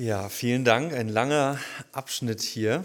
Ja, 0.00 0.28
vielen 0.28 0.64
Dank. 0.64 0.92
Ein 0.92 1.08
langer 1.08 1.58
Abschnitt 1.90 2.40
hier 2.40 2.84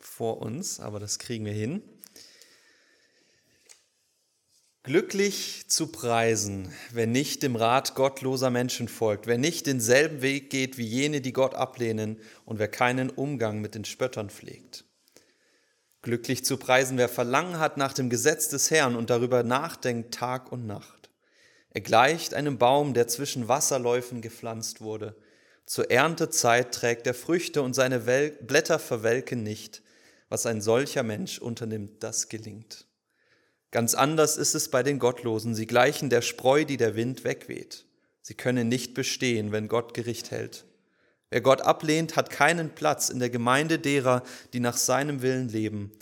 vor 0.00 0.42
uns, 0.42 0.80
aber 0.80 0.98
das 0.98 1.20
kriegen 1.20 1.44
wir 1.44 1.52
hin. 1.52 1.84
Glücklich 4.82 5.68
zu 5.68 5.86
preisen, 5.86 6.74
wer 6.90 7.06
nicht 7.06 7.44
dem 7.44 7.54
Rat 7.54 7.94
gottloser 7.94 8.50
Menschen 8.50 8.88
folgt, 8.88 9.28
wer 9.28 9.38
nicht 9.38 9.68
denselben 9.68 10.20
Weg 10.20 10.50
geht 10.50 10.78
wie 10.78 10.84
jene, 10.84 11.20
die 11.20 11.32
Gott 11.32 11.54
ablehnen 11.54 12.18
und 12.44 12.58
wer 12.58 12.66
keinen 12.66 13.10
Umgang 13.10 13.60
mit 13.60 13.76
den 13.76 13.84
Spöttern 13.84 14.30
pflegt. 14.30 14.84
Glücklich 16.02 16.44
zu 16.44 16.56
preisen, 16.56 16.98
wer 16.98 17.08
Verlangen 17.08 17.60
hat 17.60 17.76
nach 17.76 17.92
dem 17.92 18.10
Gesetz 18.10 18.48
des 18.48 18.72
Herrn 18.72 18.96
und 18.96 19.10
darüber 19.10 19.44
nachdenkt 19.44 20.12
Tag 20.12 20.50
und 20.50 20.66
Nacht. 20.66 21.08
Er 21.70 21.82
gleicht 21.82 22.34
einem 22.34 22.58
Baum, 22.58 22.94
der 22.94 23.06
zwischen 23.06 23.46
Wasserläufen 23.46 24.22
gepflanzt 24.22 24.80
wurde 24.80 25.14
zur 25.70 25.88
Erntezeit 25.88 26.74
trägt 26.74 27.06
er 27.06 27.14
Früchte 27.14 27.62
und 27.62 27.74
seine 27.74 28.04
Wel 28.04 28.32
Blätter 28.32 28.80
verwelken 28.80 29.44
nicht. 29.44 29.82
Was 30.28 30.44
ein 30.44 30.60
solcher 30.60 31.04
Mensch 31.04 31.38
unternimmt, 31.38 32.02
das 32.02 32.28
gelingt. 32.28 32.88
Ganz 33.70 33.94
anders 33.94 34.36
ist 34.36 34.56
es 34.56 34.68
bei 34.68 34.82
den 34.82 34.98
Gottlosen. 34.98 35.54
Sie 35.54 35.68
gleichen 35.68 36.10
der 36.10 36.22
Spreu, 36.22 36.64
die 36.64 36.76
der 36.76 36.96
Wind 36.96 37.22
wegweht. 37.22 37.86
Sie 38.20 38.34
können 38.34 38.66
nicht 38.66 38.94
bestehen, 38.94 39.52
wenn 39.52 39.68
Gott 39.68 39.94
Gericht 39.94 40.32
hält. 40.32 40.64
Wer 41.30 41.40
Gott 41.40 41.60
ablehnt, 41.62 42.16
hat 42.16 42.30
keinen 42.30 42.70
Platz 42.70 43.08
in 43.08 43.20
der 43.20 43.30
Gemeinde 43.30 43.78
derer, 43.78 44.24
die 44.52 44.58
nach 44.58 44.76
seinem 44.76 45.22
Willen 45.22 45.50
leben. 45.50 45.92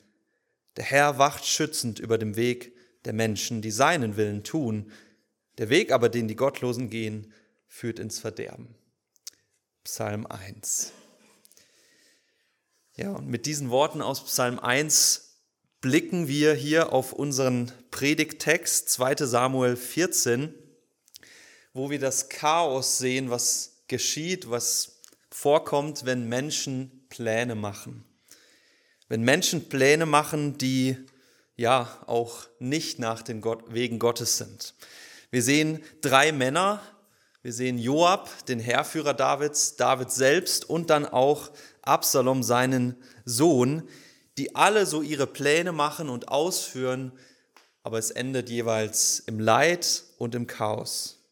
Der 0.79 0.85
Herr 0.85 1.19
wacht 1.19 1.45
schützend 1.45 1.99
über 1.99 2.17
dem 2.17 2.37
Weg 2.37 2.73
der 3.05 3.13
Menschen, 3.13 3.61
die 3.61 3.71
seinen 3.71 4.17
Willen 4.17 4.45
tun. 4.45 4.91
Der 5.59 5.69
Weg 5.69 5.93
aber, 5.93 6.09
den 6.09 6.27
die 6.27 6.37
Gottlosen 6.37 6.89
gehen, 6.89 7.35
führt 7.67 7.99
ins 7.99 8.19
Verderben. 8.19 8.78
Psalm 9.91 10.27
1. 10.27 10.93
Ja, 12.97 13.13
und 13.13 13.27
mit 13.27 13.47
diesen 13.47 13.71
Worten 13.71 14.03
aus 14.03 14.23
Psalm 14.23 14.59
1 14.59 15.39
blicken 15.81 16.29
wir 16.29 16.53
hier 16.53 16.93
auf 16.93 17.15
unseren 17.15 17.73
Predigttext 17.91 18.91
2 18.91 19.17
Samuel 19.25 19.77
14, 19.77 20.53
wo 21.73 21.89
wir 21.89 21.99
das 21.99 22.29
Chaos 22.29 22.99
sehen, 22.99 23.31
was 23.31 23.85
geschieht, 23.89 24.51
was 24.51 25.01
vorkommt, 25.31 26.05
wenn 26.05 26.29
Menschen 26.29 27.07
Pläne 27.09 27.55
machen. 27.55 28.05
Wenn 29.09 29.23
Menschen 29.23 29.71
Pläne 29.71 30.05
machen, 30.05 30.59
die 30.59 30.99
ja 31.57 32.05
auch 32.07 32.47
nicht 32.59 32.99
nach 32.99 33.23
den 33.23 33.43
Wegen 33.43 33.99
Gottes 33.99 34.37
sind. 34.37 34.75
Wir 35.31 35.43
sehen 35.43 35.83
drei 36.03 36.31
Männer, 36.31 36.83
wir 37.49 37.55
sehen 37.55 37.79
Joab, 37.79 38.29
den 38.45 38.61
Heerführer 38.61 39.15
Davids, 39.15 39.77
David 39.77 40.11
selbst 40.11 40.69
und 40.69 40.91
dann 40.91 41.07
auch 41.07 41.51
Absalom, 41.81 42.43
seinen 42.43 42.95
Sohn, 43.25 43.89
die 44.37 44.55
alle 44.55 44.85
so 44.85 45.01
ihre 45.01 45.27
Pläne 45.27 45.73
machen 45.73 46.11
und 46.11 46.29
ausführen, 46.29 47.11
aber 47.83 47.97
es 47.97 48.11
endet 48.11 48.51
jeweils 48.51 49.21
im 49.21 49.41
Leid 49.41 50.05
und 50.19 50.35
im 50.35 50.47
Chaos. 50.47 51.25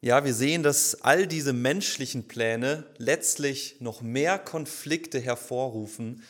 Ja, 0.00 0.24
wir 0.24 0.32
sehen, 0.32 0.62
dass 0.62 1.02
all 1.02 1.26
diese 1.26 1.52
menschlichen 1.52 2.28
Pläne 2.28 2.86
letztlich 2.96 3.82
noch 3.82 4.00
mehr 4.00 4.38
Konflikte 4.38 5.20
hervorrufen, 5.20 6.22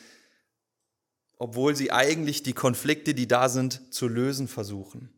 obwohl 1.37 1.77
sie 1.77 1.93
eigentlich 1.93 2.43
die 2.43 2.51
Konflikte, 2.51 3.13
die 3.13 3.29
da 3.29 3.47
sind, 3.47 3.93
zu 3.93 4.09
lösen 4.09 4.49
versuchen. 4.49 5.13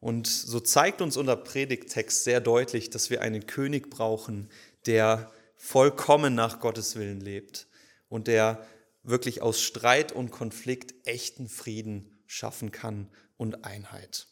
Und 0.00 0.26
so 0.26 0.60
zeigt 0.60 1.00
uns 1.00 1.16
unser 1.16 1.36
Predigttext 1.36 2.24
sehr 2.24 2.40
deutlich, 2.40 2.90
dass 2.90 3.10
wir 3.10 3.22
einen 3.22 3.46
König 3.46 3.90
brauchen, 3.90 4.50
der 4.84 5.32
vollkommen 5.56 6.34
nach 6.34 6.60
Gottes 6.60 6.96
Willen 6.96 7.20
lebt 7.20 7.66
und 8.08 8.28
der 8.28 8.66
wirklich 9.02 9.42
aus 9.42 9.60
Streit 9.60 10.12
und 10.12 10.30
Konflikt 10.30 10.94
echten 11.06 11.48
Frieden 11.48 12.18
schaffen 12.26 12.72
kann 12.72 13.08
und 13.36 13.64
Einheit. 13.64 14.26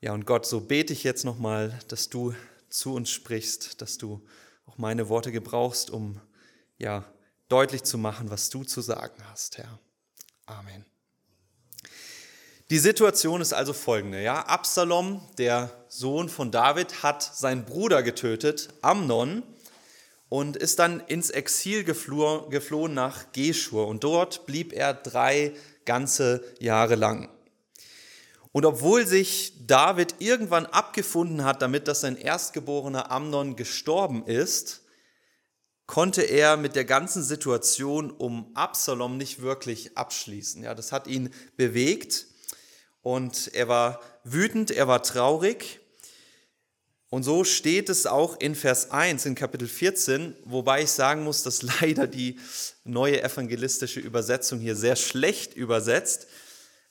Ja, 0.00 0.12
und 0.12 0.26
Gott, 0.26 0.46
so 0.46 0.60
bete 0.60 0.92
ich 0.92 1.02
jetzt 1.02 1.24
nochmal, 1.24 1.78
dass 1.88 2.10
du 2.10 2.34
zu 2.68 2.94
uns 2.94 3.10
sprichst, 3.10 3.80
dass 3.80 3.96
du 3.96 4.26
auch 4.66 4.78
meine 4.78 5.08
Worte 5.08 5.32
gebrauchst, 5.32 5.90
um 5.90 6.20
ja 6.78 7.10
deutlich 7.48 7.84
zu 7.84 7.98
machen, 7.98 8.30
was 8.30 8.50
du 8.50 8.64
zu 8.64 8.80
sagen 8.80 9.22
hast, 9.30 9.58
Herr. 9.58 9.78
Amen. 10.46 10.84
Die 12.70 12.78
Situation 12.78 13.42
ist 13.42 13.52
also 13.52 13.74
folgende. 13.74 14.22
Ja? 14.22 14.40
Absalom, 14.46 15.20
der 15.36 15.70
Sohn 15.88 16.30
von 16.30 16.50
David, 16.50 17.02
hat 17.02 17.22
seinen 17.22 17.66
Bruder 17.66 18.02
getötet, 18.02 18.68
Amnon, 18.80 19.42
und 20.30 20.56
ist 20.56 20.78
dann 20.78 21.00
ins 21.00 21.28
Exil 21.28 21.84
geflohen 21.84 22.94
nach 22.94 23.32
Geschur. 23.32 23.86
Und 23.86 24.02
dort 24.02 24.46
blieb 24.46 24.72
er 24.72 24.94
drei 24.94 25.52
ganze 25.84 26.42
Jahre 26.58 26.94
lang. 26.94 27.28
Und 28.50 28.64
obwohl 28.64 29.06
sich 29.06 29.66
David 29.66 30.16
irgendwann 30.20 30.64
abgefunden 30.64 31.44
hat 31.44 31.60
damit, 31.60 31.86
dass 31.86 32.00
sein 32.00 32.16
erstgeborener 32.16 33.10
Amnon 33.10 33.56
gestorben 33.56 34.24
ist, 34.26 34.84
konnte 35.86 36.22
er 36.22 36.56
mit 36.56 36.76
der 36.76 36.86
ganzen 36.86 37.22
Situation 37.22 38.10
um 38.10 38.50
Absalom 38.54 39.18
nicht 39.18 39.42
wirklich 39.42 39.98
abschließen. 39.98 40.62
Ja, 40.62 40.74
das 40.74 40.92
hat 40.92 41.06
ihn 41.06 41.30
bewegt 41.56 42.26
und 43.04 43.50
er 43.52 43.68
war 43.68 44.00
wütend, 44.24 44.70
er 44.70 44.88
war 44.88 45.02
traurig. 45.02 45.78
Und 47.10 47.22
so 47.22 47.44
steht 47.44 47.90
es 47.90 48.06
auch 48.06 48.40
in 48.40 48.54
Vers 48.56 48.90
1 48.90 49.26
in 49.26 49.34
Kapitel 49.34 49.68
14, 49.68 50.34
wobei 50.44 50.82
ich 50.82 50.90
sagen 50.90 51.22
muss, 51.22 51.42
dass 51.44 51.62
leider 51.80 52.08
die 52.08 52.40
neue 52.82 53.22
evangelistische 53.22 54.00
Übersetzung 54.00 54.58
hier 54.58 54.74
sehr 54.74 54.96
schlecht 54.96 55.54
übersetzt. 55.54 56.26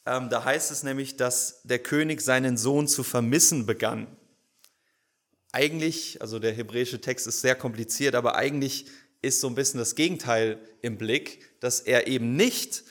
Ähm, 0.06 0.29
da 0.29 0.46
heißt 0.46 0.69
es 0.69 0.84
nämlich, 0.84 1.18
dass 1.18 1.62
der 1.63 1.79
König 1.79 2.22
seinen 2.22 2.57
Sohn 2.57 2.88
zu 2.88 3.03
vermissen 3.03 3.66
begann. 3.66 4.06
Eigentlich, 5.51 6.22
also 6.22 6.38
der 6.38 6.53
hebräische 6.53 7.01
Text 7.01 7.25
ist 7.25 7.41
sehr 7.41 7.56
kompliziert, 7.56 8.13
aber 8.13 8.35
eigentlich 8.35 8.85
ist 9.24 9.41
so 9.41 9.47
ein 9.47 9.56
bisschen 9.56 9.80
das 9.80 9.95
Gegenteil 9.95 10.59
im 10.81 10.97
Blick, 10.97 11.59
dass 11.59 11.80
er 11.80 12.06
eben 12.06 12.35
nicht 12.35 12.84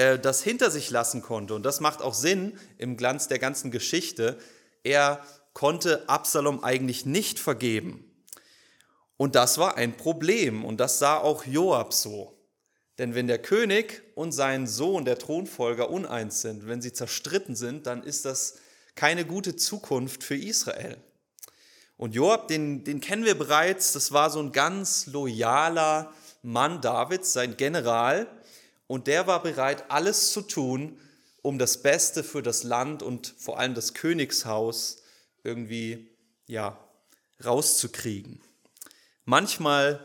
äh, 0.00 0.18
das 0.18 0.42
hinter 0.42 0.70
sich 0.70 0.90
lassen 0.90 1.20
konnte. 1.20 1.54
Und 1.54 1.62
das 1.62 1.80
macht 1.80 2.00
auch 2.00 2.14
Sinn 2.14 2.58
im 2.78 2.96
Glanz 2.96 3.28
der 3.28 3.38
ganzen 3.38 3.70
Geschichte. 3.70 4.38
Er 4.82 5.22
konnte 5.52 6.08
Absalom 6.08 6.64
eigentlich 6.64 7.04
nicht 7.04 7.38
vergeben. 7.38 8.04
Und 9.18 9.34
das 9.34 9.58
war 9.58 9.76
ein 9.76 9.98
Problem. 9.98 10.64
Und 10.64 10.80
das 10.80 10.98
sah 10.98 11.18
auch 11.18 11.44
Joab 11.44 11.92
so. 11.92 12.34
Denn 12.96 13.14
wenn 13.14 13.26
der 13.26 13.42
König 13.42 14.02
und 14.14 14.32
sein 14.32 14.66
Sohn, 14.66 15.04
der 15.04 15.18
Thronfolger, 15.18 15.90
uneins 15.90 16.40
sind, 16.40 16.66
wenn 16.66 16.80
sie 16.80 16.94
zerstritten 16.94 17.54
sind, 17.54 17.86
dann 17.86 18.02
ist 18.02 18.24
das 18.24 18.56
keine 18.94 19.26
gute 19.26 19.56
Zukunft 19.56 20.24
für 20.24 20.36
Israel. 20.36 20.96
Und 21.98 22.14
Joab, 22.14 22.48
den, 22.48 22.84
den 22.84 23.02
kennen 23.02 23.26
wir 23.26 23.36
bereits, 23.36 23.92
das 23.92 24.12
war 24.12 24.30
so 24.30 24.40
ein 24.40 24.52
ganz 24.52 25.06
loyaler 25.06 26.10
Mann 26.42 26.80
Davids, 26.80 27.34
sein 27.34 27.58
General, 27.58 28.26
und 28.90 29.06
der 29.06 29.28
war 29.28 29.40
bereit, 29.40 29.84
alles 29.88 30.32
zu 30.32 30.42
tun, 30.42 30.98
um 31.42 31.60
das 31.60 31.80
Beste 31.80 32.24
für 32.24 32.42
das 32.42 32.64
Land 32.64 33.04
und 33.04 33.32
vor 33.38 33.60
allem 33.60 33.76
das 33.76 33.94
Königshaus 33.94 35.04
irgendwie 35.44 36.10
ja, 36.46 36.76
rauszukriegen. 37.44 38.40
Manchmal 39.24 40.04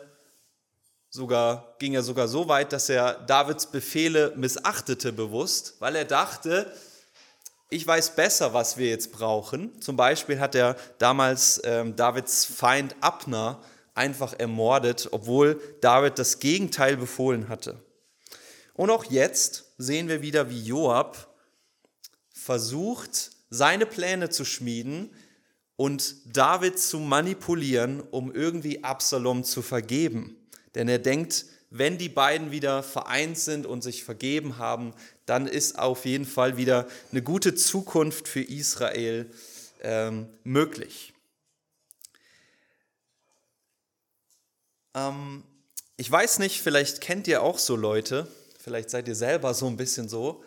sogar 1.09 1.75
ging 1.79 1.95
er 1.95 2.03
sogar 2.03 2.27
so 2.27 2.47
weit, 2.47 2.73
dass 2.73 2.87
er 2.87 3.15
Davids 3.25 3.65
Befehle 3.65 4.33
missachtete 4.35 5.11
bewusst, 5.11 5.77
weil 5.79 5.95
er 5.95 6.05
dachte, 6.05 6.71
ich 7.71 7.87
weiß 7.87 8.15
besser, 8.15 8.53
was 8.53 8.77
wir 8.77 8.89
jetzt 8.89 9.11
brauchen. 9.11 9.81
Zum 9.81 9.97
Beispiel 9.97 10.39
hat 10.39 10.53
er 10.53 10.75
damals 10.99 11.59
ähm, 11.63 11.95
Davids 11.95 12.45
Feind 12.45 12.95
Abner 13.01 13.63
einfach 13.95 14.33
ermordet, 14.37 15.07
obwohl 15.09 15.59
David 15.81 16.19
das 16.19 16.37
Gegenteil 16.37 16.97
befohlen 16.97 17.49
hatte. 17.49 17.83
Und 18.75 18.89
auch 18.89 19.05
jetzt 19.05 19.71
sehen 19.77 20.09
wir 20.09 20.21
wieder, 20.21 20.49
wie 20.49 20.61
Joab 20.61 21.33
versucht, 22.29 23.31
seine 23.49 23.85
Pläne 23.85 24.29
zu 24.29 24.45
schmieden 24.45 25.09
und 25.77 26.15
David 26.25 26.77
zu 26.77 26.99
manipulieren, 26.99 28.01
um 28.01 28.33
irgendwie 28.33 28.83
Absalom 28.83 29.43
zu 29.43 29.61
vergeben. 29.61 30.35
Denn 30.75 30.89
er 30.89 30.99
denkt, 30.99 31.45
wenn 31.69 31.97
die 31.97 32.09
beiden 32.09 32.51
wieder 32.51 32.83
vereint 32.83 33.37
sind 33.37 33.65
und 33.65 33.81
sich 33.81 34.03
vergeben 34.03 34.57
haben, 34.57 34.93
dann 35.25 35.47
ist 35.47 35.79
auf 35.79 36.05
jeden 36.05 36.25
Fall 36.25 36.57
wieder 36.57 36.87
eine 37.11 37.21
gute 37.21 37.55
Zukunft 37.55 38.27
für 38.27 38.41
Israel 38.41 39.29
ähm, 39.81 40.27
möglich. 40.43 41.13
Ähm, 44.93 45.43
ich 45.97 46.11
weiß 46.11 46.39
nicht, 46.39 46.61
vielleicht 46.61 47.01
kennt 47.01 47.27
ihr 47.27 47.41
auch 47.41 47.57
so 47.57 47.75
Leute, 47.75 48.27
vielleicht 48.65 48.89
seid 48.89 49.07
ihr 49.07 49.13
selber 49.13 49.53
so 49.53 49.67
ein 49.67 49.77
bisschen 49.77 50.09
so, 50.09 50.43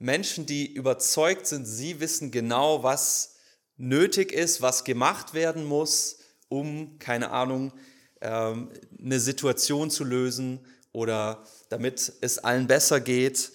Menschen, 0.00 0.44
die 0.44 0.74
überzeugt 0.74 1.46
sind, 1.46 1.66
sie 1.66 2.00
wissen 2.00 2.32
genau, 2.32 2.82
was 2.82 3.36
nötig 3.76 4.32
ist, 4.32 4.60
was 4.60 4.82
gemacht 4.82 5.34
werden 5.34 5.64
muss, 5.64 6.18
um, 6.48 6.98
keine 6.98 7.30
Ahnung, 7.30 7.72
ähm, 8.20 8.72
eine 8.98 9.20
Situation 9.20 9.88
zu 9.88 10.02
lösen 10.02 10.66
oder 10.90 11.44
damit 11.68 12.12
es 12.22 12.40
allen 12.40 12.66
besser 12.66 13.00
geht. 13.00 13.52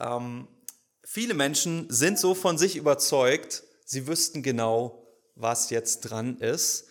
Ähm, 0.00 0.48
viele 1.04 1.34
Menschen 1.34 1.86
sind 1.88 2.18
so 2.18 2.34
von 2.34 2.58
sich 2.58 2.74
überzeugt, 2.74 3.62
sie 3.84 4.08
wüssten 4.08 4.42
genau, 4.42 5.06
was 5.36 5.70
jetzt 5.70 6.00
dran 6.00 6.38
ist. 6.38 6.86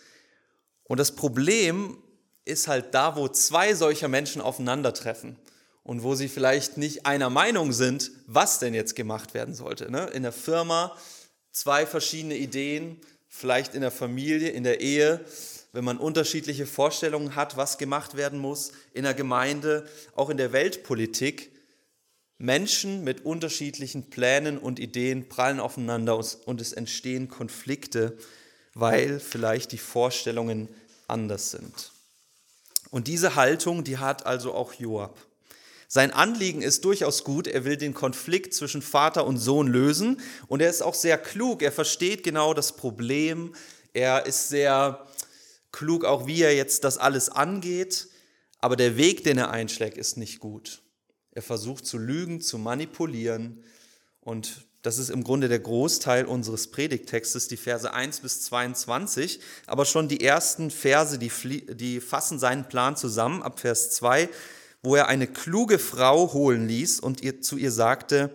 Und 0.84 1.00
das 1.00 1.14
Problem 1.14 2.02
ist 2.46 2.66
halt 2.66 2.94
da, 2.94 3.14
wo 3.14 3.28
zwei 3.28 3.74
solcher 3.74 4.08
Menschen 4.08 4.40
aufeinandertreffen 4.40 5.36
und 5.86 6.02
wo 6.02 6.16
sie 6.16 6.26
vielleicht 6.26 6.78
nicht 6.78 7.06
einer 7.06 7.30
Meinung 7.30 7.72
sind, 7.72 8.10
was 8.26 8.58
denn 8.58 8.74
jetzt 8.74 8.96
gemacht 8.96 9.34
werden 9.34 9.54
sollte. 9.54 9.88
Ne? 9.88 10.06
In 10.06 10.24
der 10.24 10.32
Firma 10.32 10.96
zwei 11.52 11.86
verschiedene 11.86 12.36
Ideen, 12.36 13.00
vielleicht 13.28 13.72
in 13.72 13.82
der 13.82 13.92
Familie, 13.92 14.48
in 14.48 14.64
der 14.64 14.80
Ehe, 14.80 15.24
wenn 15.72 15.84
man 15.84 15.98
unterschiedliche 15.98 16.66
Vorstellungen 16.66 17.36
hat, 17.36 17.56
was 17.56 17.78
gemacht 17.78 18.16
werden 18.16 18.40
muss, 18.40 18.72
in 18.94 19.04
der 19.04 19.14
Gemeinde, 19.14 19.88
auch 20.16 20.28
in 20.28 20.38
der 20.38 20.52
Weltpolitik. 20.52 21.52
Menschen 22.36 23.04
mit 23.04 23.24
unterschiedlichen 23.24 24.10
Plänen 24.10 24.58
und 24.58 24.80
Ideen 24.80 25.28
prallen 25.28 25.60
aufeinander 25.60 26.16
und 26.46 26.60
es 26.60 26.72
entstehen 26.72 27.28
Konflikte, 27.28 28.18
weil 28.74 29.20
vielleicht 29.20 29.70
die 29.70 29.78
Vorstellungen 29.78 30.68
anders 31.06 31.52
sind. 31.52 31.92
Und 32.90 33.06
diese 33.06 33.36
Haltung, 33.36 33.84
die 33.84 33.98
hat 33.98 34.26
also 34.26 34.52
auch 34.52 34.72
Joab. 34.74 35.16
Sein 35.88 36.10
Anliegen 36.10 36.62
ist 36.62 36.84
durchaus 36.84 37.24
gut. 37.24 37.46
Er 37.46 37.64
will 37.64 37.76
den 37.76 37.94
Konflikt 37.94 38.54
zwischen 38.54 38.82
Vater 38.82 39.26
und 39.26 39.38
Sohn 39.38 39.68
lösen. 39.68 40.20
Und 40.48 40.60
er 40.60 40.70
ist 40.70 40.82
auch 40.82 40.94
sehr 40.94 41.18
klug. 41.18 41.62
Er 41.62 41.72
versteht 41.72 42.24
genau 42.24 42.54
das 42.54 42.76
Problem. 42.76 43.54
Er 43.92 44.26
ist 44.26 44.48
sehr 44.48 45.06
klug, 45.72 46.04
auch 46.04 46.26
wie 46.26 46.42
er 46.42 46.54
jetzt 46.54 46.84
das 46.84 46.98
alles 46.98 47.28
angeht. 47.28 48.08
Aber 48.58 48.76
der 48.76 48.96
Weg, 48.96 49.24
den 49.24 49.38
er 49.38 49.50
einschlägt, 49.50 49.98
ist 49.98 50.16
nicht 50.16 50.40
gut. 50.40 50.82
Er 51.30 51.42
versucht 51.42 51.86
zu 51.86 51.98
lügen, 51.98 52.40
zu 52.40 52.58
manipulieren. 52.58 53.62
Und 54.20 54.66
das 54.82 54.98
ist 54.98 55.10
im 55.10 55.22
Grunde 55.22 55.48
der 55.48 55.58
Großteil 55.58 56.26
unseres 56.26 56.70
Predigtextes, 56.70 57.48
die 57.48 57.56
Verse 57.56 57.92
1 57.92 58.20
bis 58.20 58.42
22. 58.42 59.40
Aber 59.66 59.84
schon 59.84 60.08
die 60.08 60.22
ersten 60.22 60.70
Verse, 60.70 61.18
die, 61.18 61.30
die 61.74 62.00
fassen 62.00 62.38
seinen 62.38 62.68
Plan 62.68 62.96
zusammen. 62.96 63.42
Ab 63.42 63.60
Vers 63.60 63.90
2 63.90 64.28
wo 64.86 64.94
er 64.94 65.08
eine 65.08 65.26
kluge 65.26 65.80
Frau 65.80 66.32
holen 66.32 66.68
ließ 66.68 67.00
und 67.00 67.20
ihr, 67.20 67.42
zu 67.42 67.56
ihr 67.56 67.72
sagte, 67.72 68.32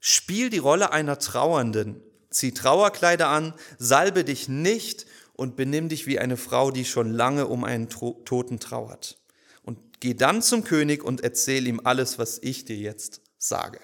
spiel 0.00 0.48
die 0.48 0.56
Rolle 0.56 0.92
einer 0.92 1.18
Trauernden, 1.18 2.02
zieh 2.30 2.52
Trauerkleider 2.52 3.28
an, 3.28 3.52
salbe 3.78 4.24
dich 4.24 4.48
nicht 4.48 5.04
und 5.34 5.56
benimm 5.56 5.90
dich 5.90 6.06
wie 6.06 6.18
eine 6.18 6.38
Frau, 6.38 6.70
die 6.70 6.86
schon 6.86 7.12
lange 7.12 7.48
um 7.48 7.64
einen 7.64 7.90
Toten 7.90 8.60
trauert. 8.60 9.18
Und 9.62 10.00
geh 10.00 10.14
dann 10.14 10.40
zum 10.40 10.64
König 10.64 11.04
und 11.04 11.20
erzähl 11.20 11.66
ihm 11.66 11.82
alles, 11.84 12.18
was 12.18 12.38
ich 12.42 12.64
dir 12.64 12.76
jetzt 12.76 13.20
sage. 13.36 13.80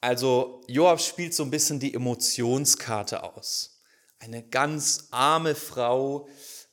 Also 0.00 0.62
Joab 0.66 1.02
spielt 1.02 1.34
so 1.34 1.42
ein 1.42 1.50
bisschen 1.50 1.78
die 1.78 1.92
Emotionskarte 1.92 3.22
aus. 3.22 3.82
Eine 4.18 4.42
ganz 4.42 5.08
arme 5.10 5.54
Frau, 5.54 6.26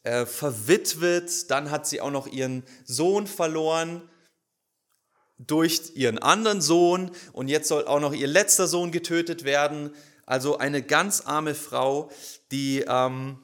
äh, 0.03 0.25
verwitwet, 0.25 1.49
dann 1.51 1.71
hat 1.71 1.87
sie 1.87 2.01
auch 2.01 2.11
noch 2.11 2.27
ihren 2.27 2.63
Sohn 2.85 3.27
verloren 3.27 4.01
durch 5.37 5.93
ihren 5.95 6.19
anderen 6.19 6.61
Sohn 6.61 7.11
und 7.33 7.47
jetzt 7.47 7.67
soll 7.67 7.85
auch 7.87 7.99
noch 7.99 8.13
ihr 8.13 8.27
letzter 8.27 8.67
Sohn 8.67 8.91
getötet 8.91 9.43
werden. 9.43 9.91
Also 10.25 10.57
eine 10.57 10.81
ganz 10.83 11.21
arme 11.21 11.55
Frau, 11.55 12.11
die 12.51 12.85
ähm, 12.87 13.39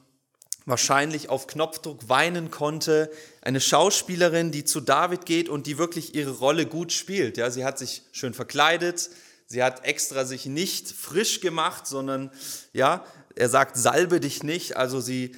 wahrscheinlich 0.64 1.28
auf 1.28 1.46
Knopfdruck 1.46 2.08
weinen 2.08 2.50
konnte. 2.50 3.10
Eine 3.42 3.60
Schauspielerin, 3.60 4.52
die 4.52 4.64
zu 4.64 4.80
David 4.80 5.26
geht 5.26 5.48
und 5.48 5.66
die 5.66 5.78
wirklich 5.78 6.14
ihre 6.14 6.32
Rolle 6.32 6.66
gut 6.66 6.92
spielt. 6.92 7.36
Ja, 7.36 7.50
sie 7.50 7.64
hat 7.64 7.78
sich 7.78 8.02
schön 8.12 8.34
verkleidet, 8.34 9.10
sie 9.46 9.62
hat 9.62 9.84
extra 9.84 10.24
sich 10.24 10.46
nicht 10.46 10.88
frisch 10.88 11.40
gemacht, 11.40 11.86
sondern 11.86 12.30
ja, 12.72 13.04
er 13.34 13.48
sagt, 13.48 13.76
salbe 13.76 14.20
dich 14.20 14.42
nicht. 14.42 14.76
Also 14.76 15.00
sie 15.00 15.34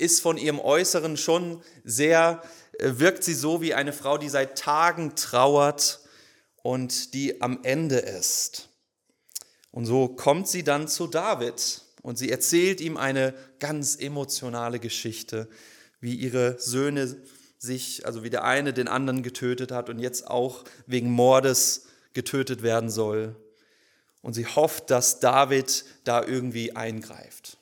ist 0.00 0.20
von 0.20 0.36
ihrem 0.36 0.58
Äußeren 0.58 1.16
schon 1.16 1.62
sehr, 1.84 2.42
äh, 2.78 2.92
wirkt 2.96 3.24
sie 3.24 3.34
so 3.34 3.60
wie 3.60 3.74
eine 3.74 3.92
Frau, 3.92 4.18
die 4.18 4.28
seit 4.28 4.58
Tagen 4.58 5.14
trauert 5.14 6.00
und 6.62 7.14
die 7.14 7.40
am 7.40 7.60
Ende 7.62 7.98
ist. 7.98 8.68
Und 9.70 9.86
so 9.86 10.08
kommt 10.08 10.48
sie 10.48 10.64
dann 10.64 10.88
zu 10.88 11.06
David 11.06 11.82
und 12.02 12.18
sie 12.18 12.30
erzählt 12.30 12.80
ihm 12.80 12.96
eine 12.96 13.34
ganz 13.58 13.96
emotionale 13.96 14.80
Geschichte, 14.80 15.48
wie 16.00 16.14
ihre 16.14 16.58
Söhne 16.58 17.16
sich, 17.58 18.06
also 18.06 18.24
wie 18.24 18.30
der 18.30 18.44
eine 18.44 18.72
den 18.72 18.88
anderen 18.88 19.22
getötet 19.22 19.70
hat 19.70 19.90
und 19.90 19.98
jetzt 19.98 20.26
auch 20.26 20.64
wegen 20.86 21.10
Mordes 21.10 21.86
getötet 22.14 22.62
werden 22.62 22.90
soll. 22.90 23.36
Und 24.22 24.34
sie 24.34 24.46
hofft, 24.46 24.90
dass 24.90 25.20
David 25.20 25.84
da 26.04 26.24
irgendwie 26.24 26.74
eingreift. 26.74 27.58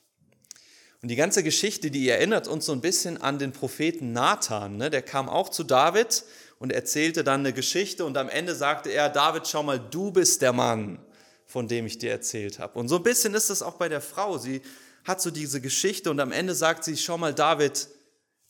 Und 1.01 1.07
die 1.09 1.15
ganze 1.15 1.43
Geschichte, 1.43 1.91
die 1.91 2.09
erinnert 2.09 2.47
uns 2.47 2.65
so 2.65 2.73
ein 2.73 2.81
bisschen 2.81 3.21
an 3.21 3.39
den 3.39 3.53
Propheten 3.53 4.11
Nathan. 4.11 4.77
Ne? 4.77 4.89
Der 4.89 5.01
kam 5.01 5.29
auch 5.29 5.49
zu 5.49 5.63
David 5.63 6.25
und 6.59 6.73
erzählte 6.73 7.23
dann 7.23 7.39
eine 7.39 7.53
Geschichte 7.53 8.03
und 8.03 8.17
am 8.17 8.27
Ende 8.27 8.53
sagte 8.53 8.89
er, 8.89 9.09
David, 9.09 9.47
schau 9.47 9.63
mal, 9.63 9.79
du 9.79 10.11
bist 10.11 10.41
der 10.41 10.51
Mann, 10.51 10.99
von 11.45 11.69
dem 11.69 11.85
ich 11.85 11.97
dir 11.99 12.11
erzählt 12.11 12.59
habe. 12.59 12.77
Und 12.77 12.89
so 12.89 12.97
ein 12.97 13.03
bisschen 13.03 13.33
ist 13.33 13.49
das 13.49 13.61
auch 13.61 13.75
bei 13.75 13.87
der 13.87 14.01
Frau. 14.01 14.37
Sie 14.37 14.61
hat 15.05 15.21
so 15.21 15.31
diese 15.31 15.61
Geschichte 15.61 16.11
und 16.11 16.19
am 16.19 16.33
Ende 16.33 16.53
sagt 16.53 16.83
sie, 16.83 16.97
schau 16.97 17.17
mal, 17.17 17.33
David, 17.33 17.87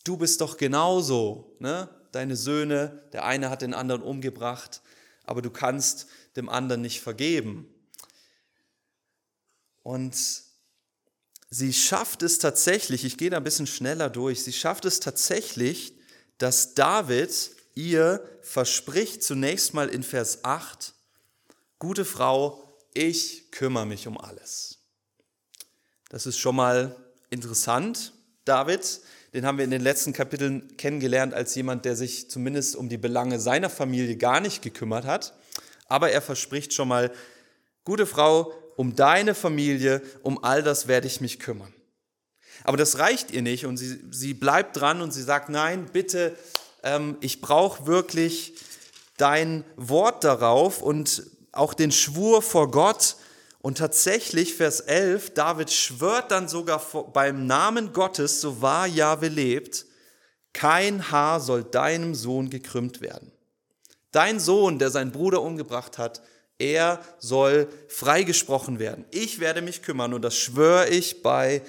du 0.04 0.18
bist 0.18 0.42
doch 0.42 0.58
genauso. 0.58 1.56
Ne? 1.60 1.88
Deine 2.12 2.36
Söhne, 2.36 3.04
der 3.14 3.26
eine 3.26 3.52
hat 3.52 3.62
den 3.62 3.76
anderen 3.76 4.02
umgebracht, 4.02 4.82
aber 5.24 5.44
du 5.44 5.52
kannst 5.52 6.08
dem 6.36 6.50
anderen 6.50 6.82
nicht 6.82 7.02
vergeben. 7.02 7.72
Und 9.84 10.49
sie 11.50 11.74
schafft 11.74 12.24
es 12.24 12.40
tatsächlich, 12.40 13.06
ich 13.06 13.18
gehe 13.18 13.30
da 13.30 13.38
ein 13.38 13.44
bisschen 13.44 13.68
schneller 13.68 14.10
durch, 14.10 14.44
sie 14.44 14.54
schafft 14.54 14.86
es 14.86 15.00
tatsächlich, 15.00 15.94
dass 16.38 16.74
David 16.76 17.52
ihr 17.76 18.24
verspricht, 18.42 19.24
zunächst 19.24 19.74
mal 19.74 19.90
in 19.90 20.04
Vers 20.04 20.44
8, 20.44 20.94
gute 21.80 22.06
Frau, 22.06 22.78
ich 22.94 23.52
kümmere 23.52 23.86
mich 23.86 24.08
um 24.08 24.18
alles. 24.18 24.80
Das 26.10 26.26
ist 26.26 26.40
schon 26.40 26.56
mal 26.56 26.96
interessant. 27.30 28.14
David, 28.46 29.02
den 29.34 29.46
haben 29.46 29.60
wir 29.60 29.66
in 29.66 29.72
den 29.72 29.82
letzten 29.82 30.12
Kapiteln 30.12 30.76
kennengelernt 30.78 31.34
als 31.34 31.54
jemand, 31.54 31.86
der 31.86 31.96
sich 31.96 32.30
zumindest 32.30 32.76
um 32.76 32.90
die 32.90 32.98
Belange 32.98 33.40
seiner 33.40 33.70
Familie 33.70 34.18
gar 34.18 34.40
nicht 34.40 34.64
gekümmert 34.64 35.06
hat. 35.06 35.34
Aber 35.88 36.10
er 36.10 36.22
verspricht 36.22 36.74
schon 36.74 36.88
mal, 36.88 37.12
gute 37.84 38.08
Frau, 38.08 38.54
um 38.80 38.96
deine 38.96 39.36
Familie, 39.36 40.02
um 40.24 40.42
all 40.42 40.64
das 40.64 40.88
werde 40.88 41.06
ich 41.06 41.20
mich 41.20 41.40
kümmern. 41.40 41.74
Aber 42.64 42.78
das 42.78 42.98
reicht 42.98 43.30
ihr 43.30 43.42
nicht 43.42 43.66
und 43.66 43.76
sie, 43.76 44.00
sie 44.10 44.34
bleibt 44.34 44.78
dran 44.78 45.02
und 45.02 45.12
sie 45.12 45.22
sagt, 45.22 45.50
nein, 45.50 45.90
bitte, 45.92 46.34
ähm, 46.84 47.18
ich 47.20 47.42
brauche 47.42 47.88
wirklich 47.88 48.54
dein 49.18 49.66
Wort 49.76 50.24
darauf 50.24 50.82
und 50.82 51.24
auch 51.52 51.74
den 51.74 51.92
Schwur 51.92 52.42
vor 52.42 52.72
Gott. 52.72 53.18
Und 53.60 53.80
tatsächlich, 53.80 54.56
Vers 54.56 54.80
11, 54.80 55.34
David 55.34 55.74
schwört 55.74 56.32
dann 56.32 56.48
sogar 56.48 56.82
beim 57.12 57.48
Namen 57.48 57.92
Gottes, 57.92 58.40
so 58.40 58.62
wahr 58.62 58.88
Jahwe 58.88 59.28
lebt, 59.28 59.86
kein 60.54 61.12
Haar 61.12 61.42
soll 61.42 61.66
deinem 61.66 62.16
Sohn 62.16 62.50
gekrümmt 62.50 63.02
werden. 63.02 63.34
Dein 64.14 64.40
Sohn, 64.40 64.80
der 64.80 64.90
seinen 64.90 65.12
Bruder 65.12 65.42
umgebracht 65.42 65.98
hat, 65.98 66.22
er 66.60 67.04
soll 67.20 67.70
freigesprochen 67.88 68.80
werden. 68.80 69.06
Ich 69.12 69.40
werde 69.40 69.62
mich 69.62 69.82
kümmern 69.82 70.14
und 70.14 70.22
das 70.22 70.38
schwöre 70.38 70.90
ich 70.90 71.24
bei 71.24 71.64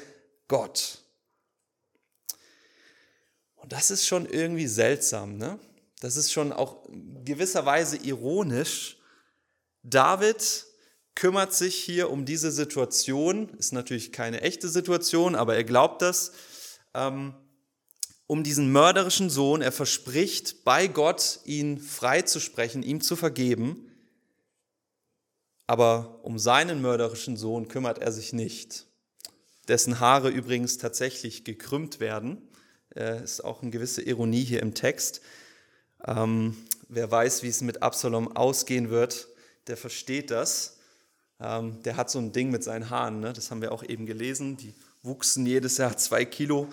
Gott. 0.49 0.99
Und 3.54 3.73
das 3.73 3.90
ist 3.90 4.06
schon 4.06 4.26
irgendwie 4.26 4.66
seltsam, 4.66 5.38
ne? 5.38 5.59
Das 6.00 6.16
ist 6.16 6.32
schon 6.32 6.52
auch 6.52 6.88
gewisserweise 7.25 7.99
ironisch. 7.99 8.97
David 9.82 10.66
kümmert 11.14 11.52
sich 11.52 11.76
hier 11.76 12.11
um 12.11 12.25
diese 12.25 12.50
Situation, 12.50 13.50
ist 13.59 13.73
natürlich 13.73 14.11
keine 14.11 14.40
echte 14.40 14.68
Situation, 14.68 15.35
aber 15.35 15.56
er 15.56 15.64
glaubt 15.64 16.00
das, 16.00 16.32
ähm, 16.94 17.35
um 18.26 18.42
diesen 18.42 18.73
mörderischen 18.73 19.28
Sohn. 19.28 19.61
Er 19.61 19.73
verspricht 19.73 20.64
bei 20.64 20.87
Gott, 20.87 21.40
ihn 21.44 21.78
freizusprechen, 21.78 22.82
ihm 22.82 23.02
zu 23.02 23.14
vergeben 23.14 23.89
aber 25.70 26.18
um 26.24 26.36
seinen 26.36 26.82
mörderischen 26.82 27.36
Sohn 27.36 27.68
kümmert 27.68 27.98
er 27.98 28.10
sich 28.10 28.32
nicht, 28.32 28.86
dessen 29.68 30.00
Haare 30.00 30.28
übrigens 30.28 30.78
tatsächlich 30.78 31.44
gekrümmt 31.44 32.00
werden. 32.00 32.42
Äh, 32.96 33.22
ist 33.22 33.44
auch 33.44 33.62
eine 33.62 33.70
gewisse 33.70 34.02
Ironie 34.02 34.42
hier 34.42 34.62
im 34.62 34.74
Text. 34.74 35.20
Ähm, 36.04 36.56
wer 36.88 37.08
weiß, 37.08 37.44
wie 37.44 37.48
es 37.48 37.60
mit 37.60 37.84
Absalom 37.84 38.34
ausgehen 38.36 38.90
wird, 38.90 39.28
der 39.68 39.76
versteht 39.76 40.32
das. 40.32 40.78
Ähm, 41.38 41.80
der 41.84 41.96
hat 41.96 42.10
so 42.10 42.18
ein 42.18 42.32
Ding 42.32 42.50
mit 42.50 42.64
seinen 42.64 42.90
Haaren, 42.90 43.20
ne? 43.20 43.32
das 43.32 43.52
haben 43.52 43.62
wir 43.62 43.70
auch 43.70 43.84
eben 43.84 44.06
gelesen. 44.06 44.56
Die 44.56 44.74
wuchsen 45.04 45.46
jedes 45.46 45.78
Jahr 45.78 45.96
zwei 45.96 46.24
Kilo 46.24 46.68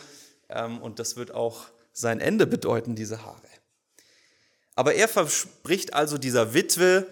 ähm, 0.50 0.82
und 0.82 0.98
das 0.98 1.18
wird 1.18 1.30
auch 1.30 1.68
sein 1.94 2.20
Ende 2.20 2.48
bedeuten, 2.48 2.96
diese 2.96 3.24
Haare. 3.24 3.48
Aber 4.74 4.96
er 4.96 5.08
verspricht 5.08 5.94
also 5.94 6.18
dieser 6.18 6.56
Witwe, 6.56 7.06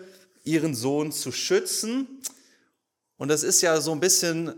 ihren 0.46 0.76
Sohn 0.76 1.12
zu 1.12 1.32
schützen. 1.32 2.22
Und 3.18 3.28
das 3.28 3.44
ist 3.44 3.62
ja 3.62 3.82
so 3.82 3.92
ein 3.92 4.00
bisschen 4.00 4.54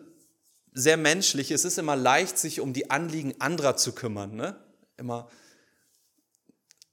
sehr 0.74 0.98
menschlich. 0.98 1.52
Es 1.52 1.66
ist 1.66 1.78
immer 1.80 1.96
leicht, 1.96 2.38
sich 2.38 2.60
um 2.60 2.74
die 2.74 2.90
Anliegen 2.90 3.34
anderer 3.40 3.78
zu 3.78 3.94
kümmern. 3.94 4.36
Ne? 4.36 4.56
Immer. 4.98 5.30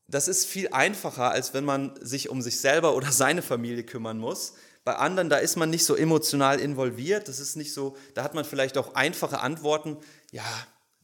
Das 0.07 0.29
ist 0.29 0.47
viel 0.47 0.69
einfacher, 0.69 1.31
als 1.31 1.55
wenn 1.55 1.65
man 1.65 1.95
sich 2.01 2.29
um 2.29 2.41
sich 2.41 2.61
selber 2.61 2.95
oder 2.95 3.13
seine 3.13 3.43
Familie 3.43 3.85
kümmern 3.85 4.19
muss. 4.19 4.55
Bei 4.85 4.97
anderen, 4.97 5.31
da 5.31 5.39
ist 5.39 5.57
man 5.57 5.71
nicht 5.71 5.85
so 5.85 5.97
emotional 5.97 6.61
involviert. 6.61 7.29
Das 7.29 7.41
ist 7.41 7.57
nicht 7.57 7.73
so, 7.73 7.97
da 8.15 8.23
hat 8.23 8.35
man 8.35 8.45
vielleicht 8.45 8.77
auch 8.77 8.95
einfache 8.95 9.41
Antworten. 9.41 9.97
Ja, 10.31 10.45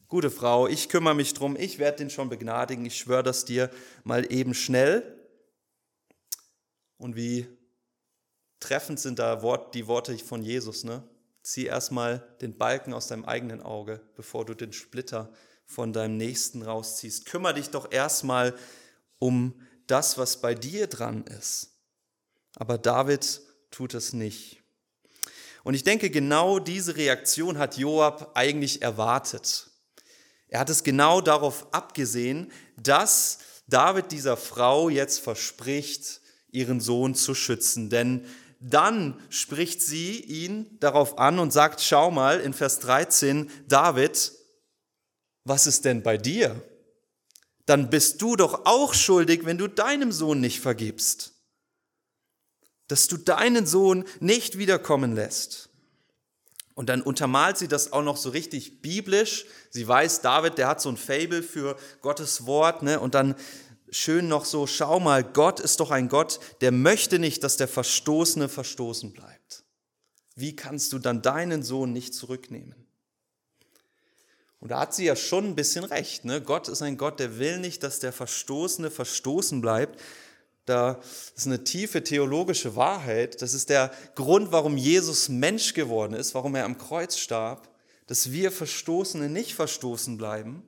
gute 0.07 0.29
Frau, 0.29 0.67
ich 0.67 0.89
kümmere 0.89 1.15
mich 1.15 1.33
drum, 1.33 1.55
ich 1.57 1.79
werde 1.79 1.97
den 1.97 2.09
schon 2.09 2.29
begnadigen, 2.29 2.85
ich 2.85 2.97
schwöre 2.97 3.23
das 3.23 3.45
dir 3.45 3.71
mal 4.03 4.31
eben 4.31 4.53
schnell. 4.53 5.17
Und 6.97 7.15
wie 7.15 7.47
treffend 8.61 8.99
sind 8.99 9.19
da 9.19 9.35
die 9.73 9.87
Worte 9.87 10.17
von 10.17 10.41
Jesus, 10.41 10.85
ne? 10.85 11.03
Zieh 11.43 11.65
erstmal 11.65 12.35
den 12.39 12.57
Balken 12.57 12.93
aus 12.93 13.07
deinem 13.07 13.25
eigenen 13.25 13.61
Auge, 13.61 13.99
bevor 14.15 14.45
du 14.45 14.53
den 14.53 14.71
Splitter 14.71 15.33
von 15.65 15.91
deinem 15.91 16.17
Nächsten 16.17 16.61
rausziehst. 16.61 17.25
Kümmer 17.25 17.53
dich 17.53 17.71
doch 17.71 17.91
erstmal 17.91 18.53
um 19.17 19.59
das, 19.87 20.17
was 20.17 20.39
bei 20.39 20.53
dir 20.53 20.87
dran 20.87 21.25
ist. 21.25 21.71
Aber 22.55 22.77
David 22.77 23.41
tut 23.71 23.93
es 23.93 24.13
nicht. 24.13 24.61
Und 25.63 25.73
ich 25.73 25.83
denke, 25.83 26.09
genau 26.09 26.59
diese 26.59 26.95
Reaktion 26.95 27.57
hat 27.57 27.77
Joab 27.77 28.31
eigentlich 28.35 28.81
erwartet. 28.81 29.69
Er 30.47 30.59
hat 30.59 30.69
es 30.69 30.83
genau 30.83 31.21
darauf 31.21 31.73
abgesehen, 31.73 32.51
dass 32.77 33.39
David 33.67 34.11
dieser 34.11 34.37
Frau 34.37 34.89
jetzt 34.89 35.19
verspricht, 35.19 36.21
ihren 36.51 36.81
Sohn 36.81 37.15
zu 37.15 37.33
schützen. 37.33 37.89
Denn 37.89 38.25
dann 38.61 39.19
spricht 39.29 39.81
sie 39.81 40.19
ihn 40.19 40.77
darauf 40.79 41.17
an 41.17 41.39
und 41.39 41.51
sagt, 41.51 41.81
schau 41.81 42.11
mal 42.11 42.39
in 42.39 42.53
Vers 42.53 42.79
13, 42.79 43.49
David, 43.67 44.31
was 45.43 45.65
ist 45.65 45.85
denn 45.85 46.03
bei 46.03 46.17
dir? 46.17 46.61
Dann 47.65 47.89
bist 47.89 48.21
du 48.21 48.35
doch 48.35 48.65
auch 48.65 48.93
schuldig, 48.93 49.45
wenn 49.45 49.57
du 49.57 49.67
deinem 49.67 50.11
Sohn 50.11 50.39
nicht 50.39 50.61
vergibst. 50.61 51.33
Dass 52.87 53.07
du 53.07 53.17
deinen 53.17 53.65
Sohn 53.65 54.05
nicht 54.19 54.59
wiederkommen 54.59 55.15
lässt. 55.15 55.69
Und 56.75 56.89
dann 56.89 57.01
untermalt 57.01 57.57
sie 57.57 57.67
das 57.67 57.93
auch 57.93 58.03
noch 58.03 58.17
so 58.17 58.29
richtig 58.29 58.81
biblisch. 58.81 59.45
Sie 59.71 59.87
weiß, 59.87 60.21
David, 60.21 60.57
der 60.57 60.67
hat 60.67 60.81
so 60.81 60.89
ein 60.89 60.97
Fable 60.97 61.41
für 61.41 61.77
Gottes 62.01 62.45
Wort. 62.45 62.83
Ne? 62.83 62.99
Und 62.99 63.15
dann 63.15 63.35
schön 63.91 64.27
noch 64.27 64.45
so, 64.45 64.65
schau 64.65 64.99
mal, 64.99 65.23
Gott 65.23 65.59
ist 65.59 65.79
doch 65.79 65.91
ein 65.91 66.07
Gott, 66.09 66.39
der 66.61 66.71
möchte 66.71 67.19
nicht, 67.19 67.43
dass 67.43 67.57
der 67.57 67.67
Verstoßene 67.67 68.49
verstoßen 68.49 69.11
bleibt. 69.11 69.63
Wie 70.35 70.55
kannst 70.55 70.93
du 70.93 70.99
dann 70.99 71.21
deinen 71.21 71.61
Sohn 71.61 71.91
nicht 71.91 72.13
zurücknehmen? 72.13 72.87
Und 74.59 74.69
da 74.69 74.79
hat 74.79 74.93
sie 74.93 75.05
ja 75.05 75.15
schon 75.15 75.45
ein 75.45 75.55
bisschen 75.55 75.83
recht. 75.83 76.23
Ne? 76.23 76.41
Gott 76.41 76.67
ist 76.67 76.81
ein 76.81 76.97
Gott, 76.97 77.19
der 77.19 77.37
will 77.39 77.59
nicht, 77.59 77.83
dass 77.83 77.99
der 77.99 78.13
Verstoßene 78.13 78.91
verstoßen 78.91 79.59
bleibt. 79.59 79.99
Da 80.65 81.01
ist 81.35 81.47
eine 81.47 81.63
tiefe 81.63 82.03
theologische 82.03 82.75
Wahrheit. 82.75 83.41
Das 83.41 83.53
ist 83.53 83.69
der 83.69 83.91
Grund, 84.15 84.51
warum 84.51 84.77
Jesus 84.77 85.29
Mensch 85.29 85.73
geworden 85.73 86.13
ist, 86.13 86.35
warum 86.35 86.55
er 86.55 86.65
am 86.65 86.77
Kreuz 86.77 87.17
starb, 87.17 87.69
dass 88.05 88.31
wir 88.31 88.51
Verstoßene 88.51 89.29
nicht 89.29 89.55
verstoßen 89.55 90.17
bleiben 90.17 90.63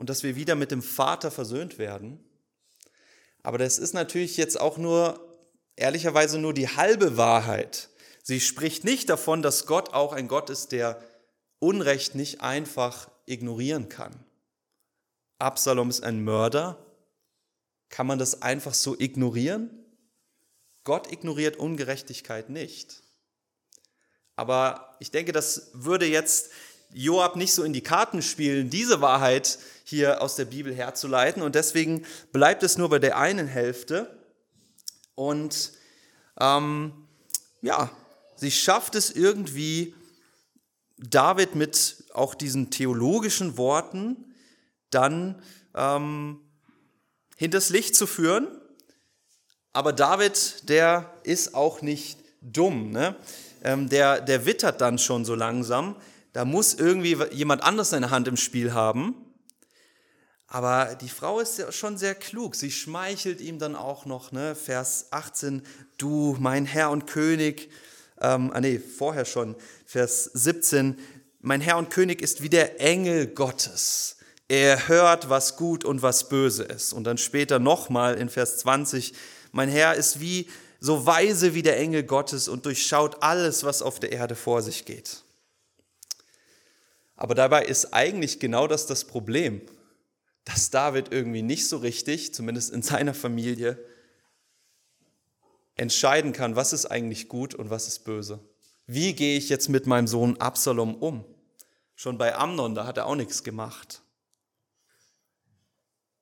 und 0.00 0.08
dass 0.08 0.22
wir 0.22 0.34
wieder 0.34 0.54
mit 0.54 0.70
dem 0.70 0.82
Vater 0.82 1.30
versöhnt 1.30 1.76
werden. 1.76 2.24
Aber 3.42 3.58
das 3.58 3.78
ist 3.78 3.92
natürlich 3.92 4.38
jetzt 4.38 4.58
auch 4.58 4.78
nur, 4.78 5.38
ehrlicherweise 5.76 6.38
nur 6.38 6.54
die 6.54 6.68
halbe 6.68 7.18
Wahrheit. 7.18 7.90
Sie 8.22 8.40
spricht 8.40 8.82
nicht 8.82 9.10
davon, 9.10 9.42
dass 9.42 9.66
Gott 9.66 9.92
auch 9.92 10.14
ein 10.14 10.26
Gott 10.26 10.48
ist, 10.48 10.72
der 10.72 11.04
Unrecht 11.58 12.14
nicht 12.14 12.40
einfach 12.40 13.10
ignorieren 13.26 13.90
kann. 13.90 14.24
Absalom 15.38 15.90
ist 15.90 16.02
ein 16.02 16.24
Mörder, 16.24 16.78
kann 17.90 18.06
man 18.06 18.18
das 18.18 18.40
einfach 18.40 18.72
so 18.72 18.98
ignorieren? 18.98 19.68
Gott 20.84 21.12
ignoriert 21.12 21.58
Ungerechtigkeit 21.58 22.48
nicht. 22.48 23.02
Aber 24.34 24.96
ich 24.98 25.10
denke, 25.10 25.32
das 25.32 25.68
würde 25.74 26.06
jetzt 26.06 26.52
Joab 26.92 27.36
nicht 27.36 27.52
so 27.52 27.62
in 27.62 27.72
die 27.72 27.82
Karten 27.82 28.22
spielen, 28.22 28.70
diese 28.70 29.00
Wahrheit 29.00 29.58
hier 29.84 30.22
aus 30.22 30.36
der 30.36 30.44
Bibel 30.44 30.74
herzuleiten. 30.74 31.42
Und 31.42 31.54
deswegen 31.54 32.04
bleibt 32.32 32.62
es 32.62 32.78
nur 32.78 32.88
bei 32.88 32.98
der 32.98 33.16
einen 33.16 33.46
Hälfte. 33.46 34.18
Und 35.14 35.72
ähm, 36.38 36.92
ja, 37.62 37.90
sie 38.36 38.50
schafft 38.50 38.94
es 38.94 39.10
irgendwie, 39.10 39.94
David 40.98 41.54
mit 41.54 42.04
auch 42.12 42.34
diesen 42.34 42.70
theologischen 42.70 43.56
Worten 43.56 44.34
dann 44.90 45.42
ähm, 45.74 46.40
hinters 47.36 47.70
Licht 47.70 47.96
zu 47.96 48.06
führen. 48.06 48.48
Aber 49.72 49.92
David, 49.92 50.68
der 50.68 51.12
ist 51.22 51.54
auch 51.54 51.80
nicht 51.80 52.18
dumm. 52.42 52.90
Ne? 52.90 53.16
Ähm, 53.62 53.88
der, 53.88 54.20
der 54.20 54.46
wittert 54.46 54.80
dann 54.80 54.98
schon 54.98 55.24
so 55.24 55.34
langsam. 55.34 55.96
Da 56.32 56.44
muss 56.44 56.74
irgendwie 56.74 57.16
jemand 57.32 57.62
anders 57.62 57.90
seine 57.90 58.10
Hand 58.10 58.28
im 58.28 58.36
Spiel 58.36 58.72
haben. 58.72 59.14
Aber 60.46 60.96
die 60.96 61.08
Frau 61.08 61.38
ist 61.38 61.58
ja 61.58 61.70
schon 61.70 61.96
sehr 61.96 62.14
klug. 62.16 62.56
Sie 62.56 62.72
schmeichelt 62.72 63.40
ihm 63.40 63.58
dann 63.58 63.76
auch 63.76 64.04
noch, 64.04 64.32
ne? 64.32 64.56
Vers 64.56 65.06
18, 65.12 65.62
du, 65.96 66.36
mein 66.40 66.66
Herr 66.66 66.90
und 66.90 67.06
König. 67.06 67.70
Ähm, 68.20 68.50
ah 68.52 68.60
nee, 68.60 68.78
vorher 68.80 69.24
schon, 69.24 69.54
Vers 69.86 70.24
17, 70.24 70.98
mein 71.40 71.60
Herr 71.60 71.78
und 71.78 71.90
König 71.90 72.20
ist 72.20 72.42
wie 72.42 72.50
der 72.50 72.80
Engel 72.80 73.28
Gottes. 73.28 74.16
Er 74.48 74.88
hört, 74.88 75.30
was 75.30 75.56
gut 75.56 75.84
und 75.84 76.02
was 76.02 76.28
böse 76.28 76.64
ist. 76.64 76.92
Und 76.92 77.04
dann 77.04 77.16
später 77.16 77.60
nochmal 77.60 78.16
in 78.16 78.28
Vers 78.28 78.58
20, 78.58 79.14
mein 79.52 79.68
Herr 79.68 79.94
ist 79.94 80.20
wie 80.20 80.48
so 80.80 81.06
weise 81.06 81.54
wie 81.54 81.62
der 81.62 81.78
Engel 81.78 82.02
Gottes 82.02 82.48
und 82.48 82.66
durchschaut 82.66 83.22
alles, 83.22 83.62
was 83.62 83.82
auf 83.82 84.00
der 84.00 84.10
Erde 84.10 84.34
vor 84.34 84.62
sich 84.62 84.84
geht. 84.84 85.22
Aber 87.20 87.34
dabei 87.34 87.66
ist 87.66 87.92
eigentlich 87.92 88.40
genau 88.40 88.66
das 88.66 88.86
das 88.86 89.04
Problem, 89.04 89.60
dass 90.46 90.70
David 90.70 91.12
irgendwie 91.12 91.42
nicht 91.42 91.68
so 91.68 91.76
richtig, 91.76 92.32
zumindest 92.32 92.72
in 92.72 92.80
seiner 92.80 93.12
Familie, 93.12 93.78
entscheiden 95.76 96.32
kann, 96.32 96.56
was 96.56 96.72
ist 96.72 96.86
eigentlich 96.86 97.28
gut 97.28 97.54
und 97.54 97.68
was 97.68 97.88
ist 97.88 98.00
böse. 98.00 98.40
Wie 98.86 99.12
gehe 99.12 99.36
ich 99.36 99.50
jetzt 99.50 99.68
mit 99.68 99.86
meinem 99.86 100.06
Sohn 100.06 100.38
Absalom 100.38 100.94
um? 100.94 101.26
Schon 101.94 102.16
bei 102.16 102.34
Amnon, 102.34 102.74
da 102.74 102.86
hat 102.86 102.96
er 102.96 103.04
auch 103.04 103.16
nichts 103.16 103.44
gemacht. 103.44 104.00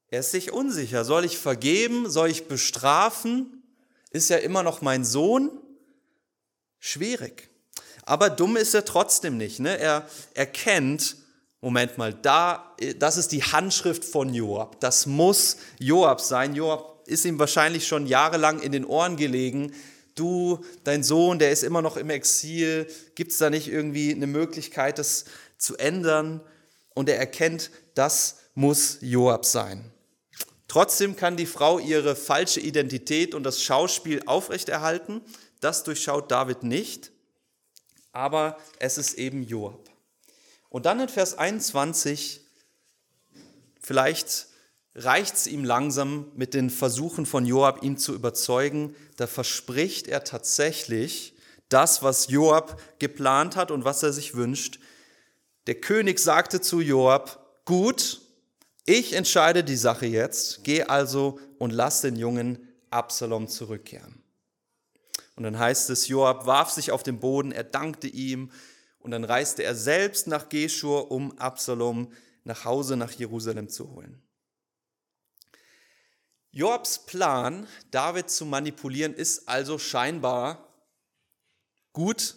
Er 0.08 0.20
ist 0.20 0.32
sich 0.32 0.52
unsicher. 0.52 1.04
Soll 1.04 1.24
ich 1.24 1.38
vergeben? 1.38 2.10
Soll 2.10 2.28
ich 2.28 2.48
bestrafen? 2.48 3.62
Ist 4.10 4.32
er 4.32 4.42
immer 4.42 4.64
noch 4.64 4.82
mein 4.82 5.04
Sohn? 5.04 5.52
Schwierig. 6.80 7.47
Aber 8.08 8.30
dumm 8.30 8.56
ist 8.56 8.74
er 8.74 8.86
trotzdem 8.86 9.36
nicht. 9.36 9.60
Ne? 9.60 9.78
Er 9.78 10.08
erkennt, 10.32 11.16
Moment 11.60 11.98
mal, 11.98 12.14
da, 12.14 12.74
das 12.98 13.18
ist 13.18 13.32
die 13.32 13.42
Handschrift 13.42 14.02
von 14.02 14.32
Joab. 14.32 14.80
Das 14.80 15.04
muss 15.04 15.58
Joab 15.78 16.22
sein. 16.22 16.54
Joab 16.54 17.02
ist 17.06 17.26
ihm 17.26 17.38
wahrscheinlich 17.38 17.86
schon 17.86 18.06
jahrelang 18.06 18.60
in 18.60 18.72
den 18.72 18.86
Ohren 18.86 19.18
gelegen. 19.18 19.74
Du, 20.14 20.64
dein 20.84 21.02
Sohn, 21.02 21.38
der 21.38 21.50
ist 21.50 21.62
immer 21.62 21.82
noch 21.82 21.98
im 21.98 22.08
Exil. 22.08 22.86
Gibt 23.14 23.32
es 23.32 23.38
da 23.38 23.50
nicht 23.50 23.68
irgendwie 23.68 24.14
eine 24.14 24.26
Möglichkeit, 24.26 24.98
das 24.98 25.26
zu 25.58 25.76
ändern? 25.76 26.40
Und 26.94 27.10
er 27.10 27.18
erkennt, 27.18 27.70
das 27.94 28.38
muss 28.54 28.98
Joab 29.02 29.44
sein. 29.44 29.84
Trotzdem 30.66 31.14
kann 31.14 31.36
die 31.36 31.44
Frau 31.44 31.78
ihre 31.78 32.16
falsche 32.16 32.60
Identität 32.60 33.34
und 33.34 33.42
das 33.42 33.62
Schauspiel 33.62 34.22
aufrechterhalten. 34.24 35.20
Das 35.60 35.84
durchschaut 35.84 36.30
David 36.30 36.62
nicht, 36.62 37.10
aber 38.12 38.58
es 38.78 38.98
ist 38.98 39.14
eben 39.14 39.42
Joab. 39.42 39.88
Und 40.68 40.86
dann 40.86 41.00
in 41.00 41.08
Vers 41.08 41.36
21, 41.36 42.40
vielleicht 43.80 44.48
reicht 44.94 45.34
es 45.34 45.46
ihm 45.46 45.64
langsam 45.64 46.30
mit 46.34 46.54
den 46.54 46.70
Versuchen 46.70 47.24
von 47.24 47.46
Joab, 47.46 47.82
ihn 47.82 47.96
zu 47.96 48.14
überzeugen, 48.14 48.94
da 49.16 49.26
verspricht 49.26 50.08
er 50.08 50.24
tatsächlich 50.24 51.34
das, 51.68 52.02
was 52.02 52.28
Joab 52.28 52.80
geplant 52.98 53.56
hat 53.56 53.70
und 53.70 53.84
was 53.84 54.02
er 54.02 54.12
sich 54.12 54.34
wünscht. 54.34 54.78
Der 55.66 55.76
König 55.76 56.18
sagte 56.18 56.60
zu 56.60 56.80
Joab, 56.80 57.62
gut, 57.64 58.20
ich 58.86 59.12
entscheide 59.12 59.62
die 59.62 59.76
Sache 59.76 60.06
jetzt, 60.06 60.64
geh 60.64 60.82
also 60.82 61.38
und 61.58 61.72
lass 61.72 62.00
den 62.00 62.16
jungen 62.16 62.58
Absalom 62.90 63.48
zurückkehren. 63.48 64.17
Und 65.38 65.45
dann 65.45 65.57
heißt 65.57 65.88
es, 65.90 66.09
Joab 66.09 66.47
warf 66.47 66.71
sich 66.71 66.90
auf 66.90 67.04
den 67.04 67.21
Boden, 67.21 67.52
er 67.52 67.62
dankte 67.62 68.09
ihm 68.09 68.50
und 68.99 69.12
dann 69.12 69.23
reiste 69.23 69.62
er 69.62 69.76
selbst 69.76 70.26
nach 70.26 70.49
Geschur, 70.49 71.12
um 71.12 71.38
Absalom 71.38 72.12
nach 72.42 72.64
Hause 72.64 72.97
nach 72.97 73.12
Jerusalem 73.12 73.68
zu 73.68 73.88
holen. 73.88 74.21
Joabs 76.50 77.07
Plan, 77.07 77.68
David 77.92 78.30
zu 78.30 78.47
manipulieren, 78.47 79.14
ist 79.14 79.49
also 79.49 79.78
scheinbar 79.78 80.75
gut 81.92 82.35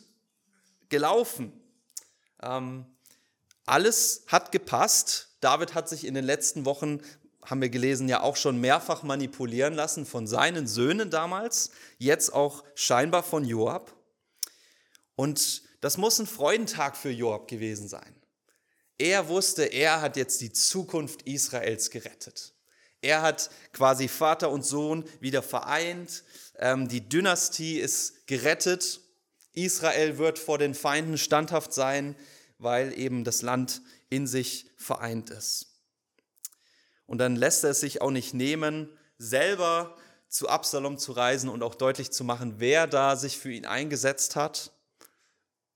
gelaufen. 0.90 1.60
Ähm, 2.44 2.86
alles 3.66 4.26
hat 4.28 4.52
gepasst. 4.52 5.38
David 5.40 5.74
hat 5.74 5.90
sich 5.90 6.06
in 6.06 6.14
den 6.14 6.26
letzten 6.26 6.66
Wochen, 6.66 7.02
haben 7.46 7.62
wir 7.62 7.70
gelesen, 7.70 8.08
ja 8.08 8.22
auch 8.22 8.36
schon 8.36 8.60
mehrfach 8.60 9.04
manipulieren 9.04 9.74
lassen 9.74 10.06
von 10.06 10.28
seinen 10.28 10.68
Söhnen 10.68 11.10
damals, 11.10 11.72
jetzt 11.98 12.34
auch 12.34 12.64
scheinbar 12.76 13.24
von 13.24 13.46
Joab. 13.46 13.94
Und 15.16 15.64
das 15.82 15.98
muss 15.98 16.20
ein 16.20 16.28
Freudentag 16.28 16.96
für 16.96 17.10
Joab 17.10 17.48
gewesen 17.48 17.88
sein. 17.88 18.16
Er 18.98 19.28
wusste, 19.28 19.64
er 19.64 20.02
hat 20.02 20.16
jetzt 20.16 20.42
die 20.42 20.54
Zukunft 20.54 21.24
Israels 21.24 21.90
gerettet. 21.90 22.54
Er 23.02 23.24
hat 23.24 23.50
quasi 23.74 24.08
Vater 24.08 24.52
und 24.52 24.64
Sohn 24.64 25.06
wieder 25.20 25.42
vereint. 25.42 26.24
Ähm, 26.60 26.88
die 26.88 27.08
Dynastie 27.10 27.80
ist 27.80 28.28
gerettet. 28.28 29.02
Israel 29.54 30.20
wird 30.20 30.38
vor 30.38 30.60
den 30.60 30.76
Feinden 30.76 31.18
standhaft 31.18 31.74
sein, 31.74 32.16
weil 32.60 32.98
eben 32.98 33.24
das 33.24 33.42
Land 33.42 33.82
in 34.10 34.28
sich 34.28 34.68
vereint 34.78 35.32
ist. 35.32 35.71
Und 37.12 37.18
dann 37.18 37.36
lässt 37.36 37.66
er 37.66 37.72
es 37.72 37.82
sich 37.82 38.02
auch 38.02 38.10
nicht 38.10 38.34
nehmen, 38.34 38.88
selber 39.18 39.98
zu 40.30 40.48
Absalom 40.48 40.98
zu 40.98 41.12
reisen 41.12 41.50
und 41.50 41.62
auch 41.62 41.76
deutlich 41.76 42.10
zu 42.10 42.24
machen, 42.24 42.54
wer 42.60 42.88
da 42.88 43.18
sich 43.18 43.38
für 43.38 43.52
ihn 43.52 43.66
eingesetzt 43.66 44.38
hat. 44.38 44.72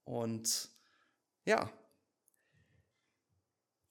Und 0.04 0.70
ja, 1.44 1.70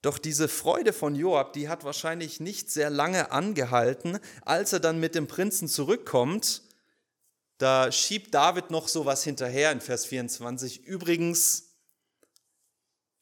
doch 0.02 0.18
diese 0.18 0.48
Freude 0.48 0.92
von 0.92 1.14
Joab, 1.14 1.54
die 1.54 1.70
hat 1.70 1.84
wahrscheinlich 1.84 2.40
nicht 2.40 2.72
sehr 2.72 2.90
lange 2.90 3.32
angehalten. 3.32 4.18
Als 4.42 4.74
er 4.74 4.80
dann 4.80 5.00
mit 5.00 5.14
dem 5.14 5.28
Prinzen 5.28 5.68
zurückkommt, 5.68 6.64
da 7.60 7.92
schiebt 7.92 8.34
David 8.34 8.72
noch 8.72 8.88
so 8.88 9.06
was 9.06 9.24
hinterher 9.24 9.72
in 9.72 9.82
Vers 9.82 10.08
24. 10.08 10.84
Übrigens, 10.84 11.76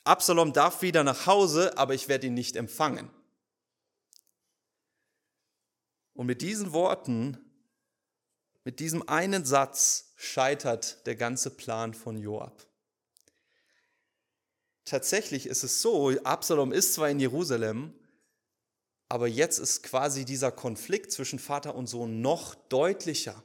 Absalom 0.06 0.54
darf 0.54 0.82
wieder 0.82 1.04
nach 1.04 1.26
Hause, 1.26 1.78
aber 1.78 1.94
ich 1.94 2.08
werde 2.08 2.28
ihn 2.28 2.36
nicht 2.36 2.56
empfangen. 2.56 3.10
Und 6.14 6.28
mit 6.28 6.42
diesen 6.42 6.74
Worten, 6.74 7.38
mit 8.64 8.80
diesem 8.80 9.08
einen 9.10 9.46
Satz 9.46 10.14
scheitert 10.16 11.06
der 11.06 11.16
ganze 11.16 11.50
Plan 11.50 11.94
von 11.94 12.18
Joab 12.18 12.66
tatsächlich 14.86 15.48
ist 15.48 15.64
es 15.64 15.82
so, 15.82 16.12
Absalom 16.24 16.72
ist 16.72 16.94
zwar 16.94 17.10
in 17.10 17.20
Jerusalem, 17.20 17.94
aber 19.10 19.28
jetzt 19.28 19.60
ist 19.60 19.84
quasi 19.84 20.26
dieser 20.26 20.52
Konflikt 20.52 21.12
zwischen 21.12 21.40
Vater 21.40 21.76
und 21.76 21.88
Sohn 21.88 22.22
noch 22.22 22.56
deutlicher. 22.56 23.44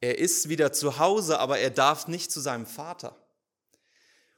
Er 0.00 0.18
ist 0.18 0.48
wieder 0.48 0.72
zu 0.72 0.98
Hause, 0.98 1.38
aber 1.38 1.58
er 1.58 1.70
darf 1.70 2.08
nicht 2.08 2.30
zu 2.32 2.40
seinem 2.40 2.66
Vater. 2.66 3.16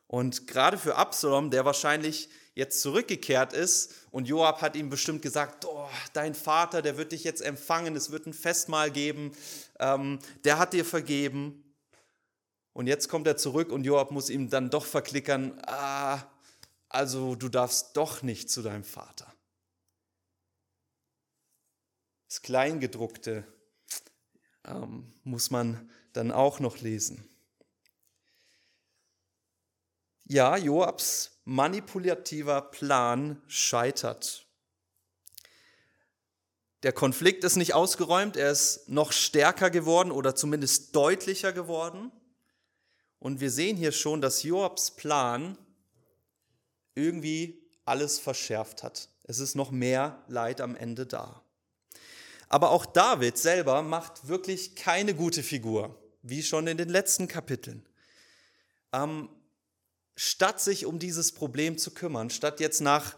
Und 0.07 0.47
gerade 0.47 0.79
für 0.79 0.97
Absalom, 0.97 1.51
der 1.51 1.65
wahrscheinlich 1.65 2.29
jetzt 2.55 2.81
zurückgekehrt 2.81 3.53
ist 3.53 3.93
und 4.11 4.29
Joab 4.29 4.63
hat 4.63 4.77
ihm 4.77 4.89
bestimmt 4.89 5.23
gesagt, 5.23 5.65
oh, 5.65 5.89
dein 6.13 6.35
Vater, 6.35 6.83
der 6.83 6.97
wird 6.97 7.13
dich 7.13 7.25
jetzt 7.25 7.43
empfangen, 7.43 7.97
es 7.97 8.11
wird 8.11 8.27
ein 8.27 8.33
Festmahl 8.33 8.91
geben, 8.91 9.33
ähm, 9.81 10.21
der 10.45 10.59
hat 10.59 10.73
dir 10.73 10.85
vergeben. 10.85 11.61
Und 12.73 12.89
jetzt 12.89 13.09
kommt 13.09 13.27
er 13.27 13.37
zurück 13.37 13.71
und 13.71 13.85
Joab 13.85 14.11
muss 14.11 14.31
ihm 14.31 14.51
dann 14.51 14.71
doch 14.71 14.85
verklickern, 14.85 15.61
ah, 15.67 16.23
also 16.89 17.35
du 17.35 17.49
darfst 17.49 17.97
doch 17.97 18.23
nicht 18.23 18.51
zu 18.51 18.63
deinem 18.63 18.85
Vater. 18.85 19.33
Das 22.29 22.43
Kleingedruckte 22.43 23.45
ähm, 24.65 25.13
muss 25.23 25.51
man 25.51 25.91
dann 26.13 26.33
auch 26.33 26.59
noch 26.59 26.79
lesen. 26.79 27.29
Ja, 30.25 30.57
Joabs 30.57 31.34
manipulativer 31.45 32.63
Plan 32.63 33.41
scheitert. 33.49 34.47
Der 36.83 36.93
Konflikt 36.93 37.45
ist 37.45 37.57
nicht 37.57 37.75
ausgeräumt, 37.75 38.37
er 38.37 38.51
ist 38.51 38.89
noch 38.89 39.13
stärker 39.13 39.71
geworden 39.71 40.11
oder 40.11 40.35
zumindest 40.35 40.95
deutlicher 40.95 41.53
geworden. 41.53 42.13
Und 43.19 43.41
wir 43.41 43.51
sehen 43.51 43.77
hier 43.77 43.93
schon, 43.93 44.21
dass 44.21 44.43
Joabs 44.43 44.91
Plan 44.91 45.57
irgendwie 46.95 47.67
alles 47.87 48.19
verschärft 48.19 48.83
hat. 48.83 49.09
Es 49.23 49.39
ist 49.39 49.55
noch 49.55 49.71
mehr 49.71 50.23
Leid 50.29 50.61
am 50.61 50.77
Ende 50.77 51.07
da. 51.07 51.43
Aber 52.49 52.71
auch 52.71 52.85
David 52.85 53.39
selber 53.39 53.83
macht 53.83 54.29
wirklich 54.29 54.77
keine 54.77 55.15
gute 55.15 55.43
Figur, 55.43 55.99
wie 56.23 56.43
schon 56.43 56.67
in 56.67 56.77
den 56.77 56.91
letzten 56.91 57.29
Kapiteln. 57.29 57.89
Ähm, 58.93 59.31
statt 60.17 60.61
sich 60.61 60.87
um 60.87 60.99
dieses 60.99 61.33
Problem 61.33 61.79
zu 61.79 61.93
kümmern, 61.93 62.31
statt 62.31 62.61
jetzt 62.61 62.81
nach 62.81 63.17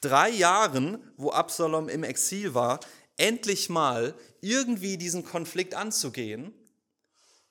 drei 0.00 0.30
Jahren, 0.30 0.98
wo 1.16 1.30
Absalom 1.30 1.88
im 1.88 2.04
Exil 2.04 2.54
war, 2.54 2.80
endlich 3.16 3.68
mal 3.68 4.14
irgendwie 4.40 4.96
diesen 4.96 5.24
Konflikt 5.24 5.74
anzugehen, 5.74 6.54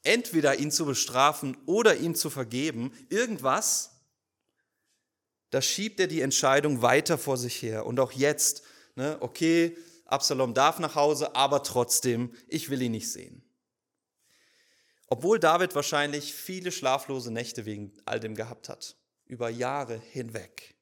entweder 0.04 0.58
ihn 0.58 0.72
zu 0.72 0.86
bestrafen 0.86 1.58
oder 1.66 1.98
ihm 1.98 2.16
zu 2.16 2.30
vergeben, 2.30 2.92
irgendwas, 3.10 3.92
da 5.50 5.62
schiebt 5.62 6.00
er 6.00 6.08
die 6.08 6.22
Entscheidung 6.22 6.82
weiter 6.82 7.18
vor 7.18 7.38
sich 7.38 7.62
her. 7.62 7.86
Und 7.86 8.00
auch 8.00 8.12
jetzt, 8.12 8.64
ne, 8.96 9.18
okay, 9.20 9.78
Absalom 10.06 10.54
darf 10.54 10.80
nach 10.80 10.96
Hause, 10.96 11.36
aber 11.36 11.64
trotzdem, 11.64 12.34
ich 12.48 12.70
will 12.70 12.82
ihn 12.82 12.94
nicht 12.94 13.12
sehen. 13.12 13.47
Obwohl 15.08 15.39
David 15.39 15.74
wahrscheinlich 15.74 16.34
viele 16.34 16.72
schlaflose 16.72 17.32
Nächte 17.32 17.65
wegen 17.65 17.93
all 18.06 18.20
dem 18.20 18.36
gehabt 18.36 18.70
hat, 18.70 18.96
über 19.26 19.50
Jahre 19.50 20.02
hinweg. 20.12 20.76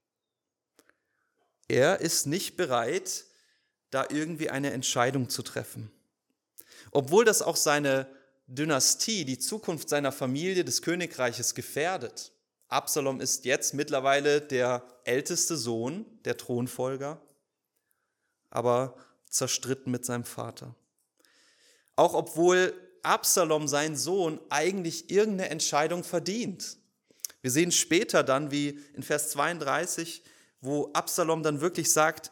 Er 1.68 2.02
ist 2.02 2.26
nicht 2.26 2.58
bereit, 2.58 3.26
da 3.92 4.06
irgendwie 4.10 4.50
eine 4.50 4.72
Entscheidung 4.72 5.30
zu 5.30 5.42
treffen. 5.42 5.92
Obwohl 6.92 7.24
das 7.24 7.42
auch 7.42 7.56
seine 7.56 8.08
Dynastie, 8.48 9.26
die 9.26 9.40
Zukunft 9.40 9.90
seiner 9.90 10.12
Familie, 10.12 10.64
des 10.64 10.82
Königreiches 10.82 11.56
gefährdet. 11.56 12.32
Absalom 12.68 13.22
ist 13.22 13.46
jetzt 13.46 13.74
mittlerweile 13.74 14.42
der 14.42 14.84
älteste 15.04 15.56
Sohn, 15.56 16.06
der 16.26 16.38
Thronfolger, 16.38 17.22
aber 18.50 18.96
zerstritten 19.30 19.92
mit 19.92 20.06
seinem 20.06 20.24
Vater. 20.24 20.76
Auch 21.96 22.14
obwohl 22.14 22.74
Absalom, 23.06 23.68
sein 23.68 23.96
Sohn, 23.96 24.40
eigentlich 24.50 25.10
irgendeine 25.10 25.50
Entscheidung 25.50 26.04
verdient. 26.04 26.78
Wir 27.42 27.52
sehen 27.52 27.72
später 27.72 28.24
dann, 28.24 28.52
wie 28.52 28.80
in 28.94 29.04
Vers 29.04 29.30
32, 29.30 30.24
wo 30.62 30.92
Absalom 30.94 31.44
dann 31.44 31.62
wirklich 31.62 31.92
sagt, 31.92 32.32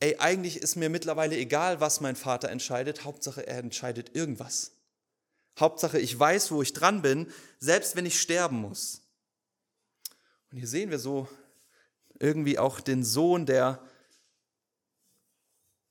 ey, 0.00 0.16
eigentlich 0.18 0.56
ist 0.56 0.76
mir 0.76 0.90
mittlerweile 0.90 1.36
egal, 1.36 1.80
was 1.80 2.00
mein 2.00 2.16
Vater 2.16 2.48
entscheidet, 2.48 3.04
Hauptsache 3.04 3.46
er 3.46 3.58
entscheidet 3.58 4.16
irgendwas. 4.16 4.72
Hauptsache, 5.58 5.98
ich 5.98 6.18
weiß, 6.18 6.50
wo 6.50 6.62
ich 6.62 6.72
dran 6.72 7.02
bin, 7.02 7.30
selbst 7.58 7.96
wenn 7.96 8.06
ich 8.06 8.20
sterben 8.20 8.60
muss. 8.60 9.02
Und 10.50 10.58
hier 10.58 10.68
sehen 10.68 10.90
wir 10.90 10.98
so 10.98 11.28
irgendwie 12.18 12.58
auch 12.58 12.80
den 12.80 13.04
Sohn, 13.04 13.46
der 13.46 13.82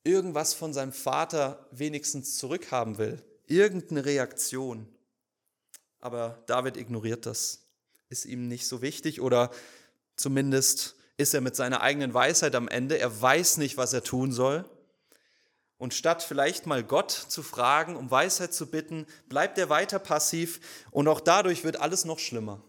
irgendwas 0.04 0.54
von 0.54 0.74
seinem 0.74 0.92
Vater 0.92 1.68
wenigstens 1.72 2.38
zurückhaben 2.38 2.98
will. 2.98 3.24
Irgendeine 3.50 4.06
Reaktion. 4.06 4.88
Aber 6.00 6.42
David 6.46 6.78
ignoriert 6.78 7.26
das. 7.26 7.66
Ist 8.08 8.26
ihm 8.26 8.48
nicht 8.48 8.68
so 8.68 8.82
wichtig 8.82 9.20
oder 9.20 9.52
zumindest 10.16 10.96
ist 11.18 11.34
er 11.34 11.42
mit 11.42 11.56
seiner 11.56 11.82
eigenen 11.82 12.14
Weisheit 12.14 12.56
am 12.56 12.68
Ende. 12.68 12.98
Er 12.98 13.22
weiß 13.22 13.58
nicht, 13.58 13.76
was 13.76 13.92
er 13.92 14.04
tun 14.04 14.32
soll. 14.32 14.64
Und 15.78 15.94
statt 15.94 16.24
vielleicht 16.24 16.66
mal 16.66 16.84
Gott 16.84 17.12
zu 17.12 17.42
fragen, 17.42 17.96
um 17.96 18.12
Weisheit 18.12 18.54
zu 18.54 18.68
bitten, 18.68 19.06
bleibt 19.28 19.58
er 19.58 19.70
weiter 19.70 19.98
passiv 19.98 20.60
und 20.92 21.08
auch 21.08 21.22
dadurch 21.22 21.64
wird 21.64 21.80
alles 21.80 22.06
noch 22.06 22.20
schlimmer. 22.20 22.62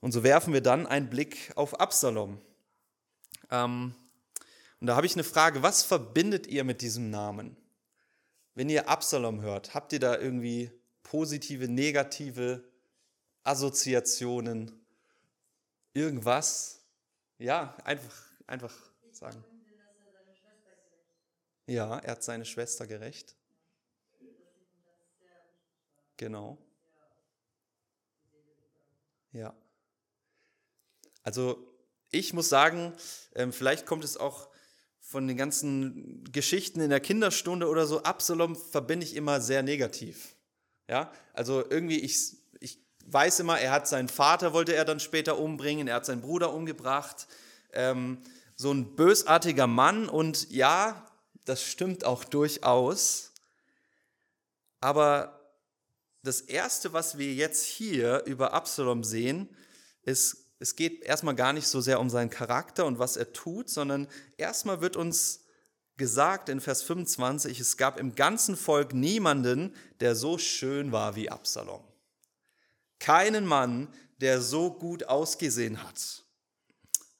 Und 0.00 0.12
so 0.12 0.22
werfen 0.22 0.52
wir 0.52 0.60
dann 0.60 0.86
einen 0.86 1.10
Blick 1.10 1.52
auf 1.56 1.80
Absalom. 1.80 2.40
Ähm, 3.50 3.94
und 4.80 4.86
da 4.86 4.96
habe 4.96 5.06
ich 5.06 5.14
eine 5.14 5.24
Frage, 5.24 5.62
was 5.62 5.82
verbindet 5.82 6.46
ihr 6.46 6.62
mit 6.62 6.82
diesem 6.82 7.10
Namen? 7.10 7.56
Wenn 8.54 8.68
ihr 8.68 8.88
Absalom 8.88 9.40
hört, 9.42 9.74
habt 9.74 9.92
ihr 9.92 10.00
da 10.00 10.18
irgendwie 10.18 10.70
positive, 11.02 11.68
negative 11.68 12.64
Assoziationen? 13.42 14.72
Irgendwas? 15.92 16.80
Ja, 17.38 17.76
einfach, 17.84 18.22
einfach 18.46 18.74
sagen. 19.12 19.44
Ja, 21.66 21.98
er 21.98 22.12
hat 22.12 22.22
seine 22.22 22.44
Schwester 22.44 22.86
gerecht. 22.86 23.36
genau. 26.16 26.58
Ja. 29.32 29.54
Also 31.22 31.66
ich 32.10 32.32
muss 32.32 32.48
sagen, 32.48 32.94
ähm, 33.34 33.52
vielleicht 33.52 33.86
kommt 33.86 34.04
es 34.04 34.16
auch 34.16 34.48
von 35.06 35.28
den 35.28 35.36
ganzen 35.36 36.24
Geschichten 36.32 36.80
in 36.80 36.88
der 36.88 36.98
Kinderstunde 36.98 37.68
oder 37.68 37.86
so, 37.86 38.02
Absalom 38.02 38.56
verbinde 38.56 39.04
ich 39.04 39.14
immer 39.14 39.40
sehr 39.40 39.62
negativ. 39.62 40.34
Ja, 40.88 41.12
also 41.34 41.62
irgendwie, 41.68 42.00
ich, 42.00 42.36
ich 42.58 42.78
weiß 43.06 43.40
immer, 43.40 43.60
er 43.60 43.70
hat 43.70 43.86
seinen 43.86 44.08
Vater, 44.08 44.54
wollte 44.54 44.74
er 44.74 44.84
dann 44.84 45.00
später 45.00 45.38
umbringen, 45.38 45.88
er 45.88 45.96
hat 45.96 46.06
seinen 46.06 46.22
Bruder 46.22 46.52
umgebracht. 46.54 47.28
Ähm, 47.72 48.18
so 48.56 48.72
ein 48.72 48.96
bösartiger 48.96 49.66
Mann 49.66 50.08
und 50.08 50.50
ja, 50.50 51.06
das 51.44 51.62
stimmt 51.62 52.04
auch 52.04 52.24
durchaus. 52.24 53.32
Aber 54.80 55.38
das 56.22 56.40
Erste, 56.40 56.94
was 56.94 57.18
wir 57.18 57.34
jetzt 57.34 57.64
hier 57.64 58.22
über 58.24 58.54
Absalom 58.54 59.04
sehen, 59.04 59.54
ist, 60.02 60.43
es 60.58 60.76
geht 60.76 61.02
erstmal 61.02 61.34
gar 61.34 61.52
nicht 61.52 61.66
so 61.66 61.80
sehr 61.80 62.00
um 62.00 62.10
seinen 62.10 62.30
Charakter 62.30 62.86
und 62.86 62.98
was 62.98 63.16
er 63.16 63.32
tut, 63.32 63.68
sondern 63.68 64.08
erstmal 64.36 64.80
wird 64.80 64.96
uns 64.96 65.44
gesagt 65.96 66.48
in 66.48 66.60
Vers 66.60 66.82
25, 66.82 67.60
es 67.60 67.76
gab 67.76 67.98
im 67.98 68.14
ganzen 68.14 68.56
Volk 68.56 68.94
niemanden, 68.94 69.74
der 70.00 70.16
so 70.16 70.38
schön 70.38 70.92
war 70.92 71.16
wie 71.16 71.30
Absalom. 71.30 71.84
Keinen 72.98 73.46
Mann, 73.46 73.88
der 74.20 74.40
so 74.40 74.72
gut 74.72 75.04
ausgesehen 75.04 75.82
hat. 75.82 76.24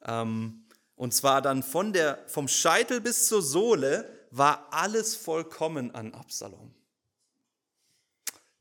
Ähm, 0.02 0.64
und 0.96 1.12
zwar 1.12 1.42
dann 1.42 1.62
von 1.62 1.92
der, 1.92 2.22
vom 2.26 2.48
Scheitel 2.48 3.00
bis 3.00 3.28
zur 3.28 3.42
Sohle 3.42 4.08
war 4.30 4.72
alles 4.72 5.14
vollkommen 5.14 5.94
an 5.94 6.14
Absalom. 6.14 6.74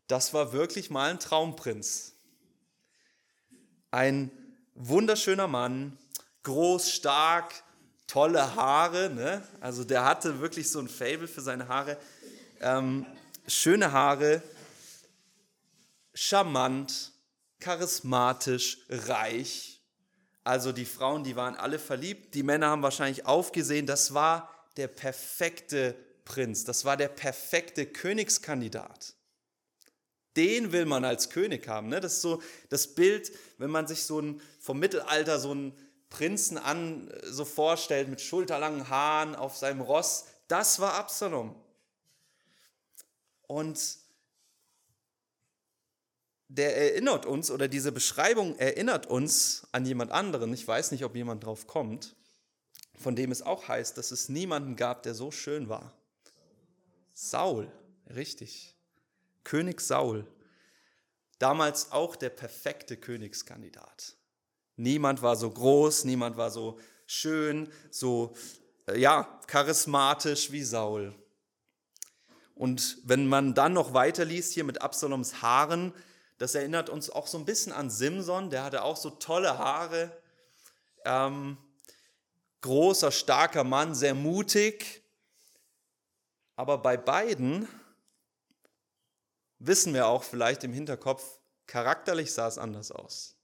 Das 0.08 0.34
war 0.34 0.54
wirklich 0.54 0.90
mal 0.90 1.12
ein 1.12 1.20
Traumprinz. 1.20 2.14
Ein 3.92 4.32
wunderschöner 4.76 5.48
Mann, 5.48 5.98
groß, 6.44 6.92
stark, 6.92 7.64
tolle 8.08 8.56
Haare. 8.56 9.10
Ne? 9.10 9.46
Also 9.60 9.84
der 9.84 10.06
hatte 10.06 10.40
wirklich 10.40 10.70
so 10.70 10.80
ein 10.80 10.88
Fable 10.88 11.28
für 11.28 11.42
seine 11.42 11.68
Haare. 11.68 11.98
Ähm, 12.62 13.06
schöne 13.48 13.92
Haare, 13.92 14.42
charmant, 16.14 17.12
charismatisch, 17.60 18.80
reich. 18.90 19.82
Also 20.44 20.72
die 20.72 20.86
Frauen, 20.86 21.24
die 21.24 21.36
waren 21.36 21.56
alle 21.56 21.80
verliebt. 21.80 22.36
Die 22.36 22.44
Männer 22.44 22.68
haben 22.68 22.84
wahrscheinlich 22.84 23.26
aufgesehen. 23.26 23.86
Das 23.86 24.14
war 24.14 24.54
der 24.76 24.88
perfekte 24.88 25.96
Prinz. 26.26 26.66
Das 26.66 26.84
war 26.86 26.98
der 26.98 27.08
perfekte 27.08 27.86
Königskandidat. 27.86 29.14
Den 30.36 30.72
will 30.72 30.86
man 30.86 31.06
als 31.06 31.30
König 31.30 31.68
haben. 31.68 31.90
Ne? 31.90 32.00
Das 32.00 32.14
ist 32.14 32.22
so 32.22 32.42
das 32.70 32.88
Bild, 32.88 33.32
wenn 33.58 33.70
man 33.70 33.88
sich 33.88 34.04
so 34.04 34.20
ein, 34.20 34.42
vom 34.60 34.80
Mittelalter 34.80 35.40
so 35.40 35.52
einen 35.52 35.74
Prinzen 36.10 36.58
an 36.58 37.12
so 37.24 37.46
vorstellt 37.46 38.08
mit 38.08 38.22
schulterlangen 38.22 38.90
Haaren 38.90 39.36
auf 39.36 39.58
seinem 39.58 39.82
Ross. 39.82 40.26
Das 40.48 40.80
war 40.80 40.94
Absalom. 40.94 41.56
Und 43.48 43.98
der 46.48 46.78
erinnert 46.78 47.26
uns, 47.26 47.50
oder 47.50 47.68
diese 47.68 47.92
Beschreibung 47.92 48.58
erinnert 48.60 49.08
uns 49.08 49.68
an 49.72 49.86
jemand 49.86 50.12
anderen. 50.12 50.54
Ich 50.54 50.68
weiß 50.68 50.92
nicht, 50.92 51.04
ob 51.04 51.16
jemand 51.16 51.44
drauf 51.44 51.66
kommt, 51.66 52.16
von 52.96 53.16
dem 53.16 53.32
es 53.32 53.42
auch 53.42 53.68
heißt, 53.68 53.98
dass 53.98 54.12
es 54.12 54.30
niemanden 54.30 54.76
gab, 54.76 55.02
der 55.02 55.16
so 55.16 55.32
schön 55.32 55.68
war. 55.68 55.94
Saul, 57.12 57.72
richtig. 58.14 58.73
König 59.44 59.82
Saul, 59.82 60.26
damals 61.40 61.92
auch 61.92 62.16
der 62.16 62.30
perfekte 62.30 62.98
Königskandidat. 62.98 64.16
Niemand 64.76 65.22
war 65.22 65.36
so 65.36 65.50
groß, 65.50 66.06
niemand 66.06 66.38
war 66.38 66.50
so 66.50 66.80
schön, 67.06 67.72
so 67.92 68.34
äh, 68.88 69.00
ja, 69.00 69.40
charismatisch 69.48 70.52
wie 70.52 70.64
Saul. 70.64 71.14
Und 72.56 72.98
wenn 73.04 73.28
man 73.28 73.54
dann 73.54 73.74
noch 73.74 73.94
weiterliest 73.94 74.54
hier 74.54 74.64
mit 74.64 74.82
Absaloms 74.82 75.42
Haaren, 75.42 75.94
das 76.38 76.56
erinnert 76.56 76.90
uns 76.90 77.10
auch 77.10 77.28
so 77.28 77.38
ein 77.38 77.46
bisschen 77.46 77.72
an 77.72 77.90
Simson, 77.90 78.50
der 78.50 78.64
hatte 78.64 78.84
auch 78.84 78.98
so 78.98 79.12
tolle 79.12 79.58
Haare. 79.58 80.12
Ähm, 81.06 81.58
großer, 82.62 83.12
starker 83.12 83.64
Mann, 83.64 83.96
sehr 83.96 84.16
mutig. 84.16 85.04
Aber 86.56 86.78
bei 86.78 86.98
beiden 86.98 87.68
wissen 89.66 89.94
wir 89.94 90.08
auch 90.08 90.24
vielleicht 90.24 90.64
im 90.64 90.74
Hinterkopf, 90.74 91.40
charakterlich 91.68 92.34
sah 92.34 92.48
es 92.48 92.58
anders 92.58 92.92
aus. 92.92 93.36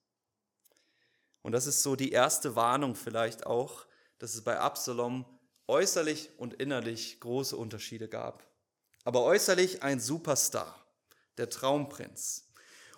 Und 1.41 1.53
das 1.53 1.67
ist 1.67 1.82
so 1.82 1.95
die 1.95 2.12
erste 2.12 2.55
Warnung 2.55 2.95
vielleicht 2.95 3.45
auch, 3.45 3.86
dass 4.17 4.36
es 4.36 4.43
bei 4.43 4.60
Absalom 4.60 5.25
äußerlich 5.67 6.32
und 6.38 6.55
innerlich 6.55 7.19
große 7.21 7.55
Unterschiede 7.55 8.10
gab. 8.10 8.43
Aber 9.05 9.23
äußerlich 9.23 9.82
ein 9.82 9.99
Superstar, 9.99 10.75
der 11.38 11.49
Traumprinz. 11.49 12.49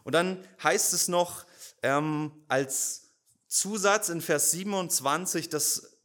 Und 0.03 0.13
dann 0.13 0.43
heißt 0.63 0.93
es 0.93 1.07
noch 1.07 1.45
ähm, 1.83 2.31
als 2.47 3.11
Zusatz 3.47 4.09
in 4.09 4.21
Vers 4.21 4.51
27, 4.51 5.49
dass 5.49 5.97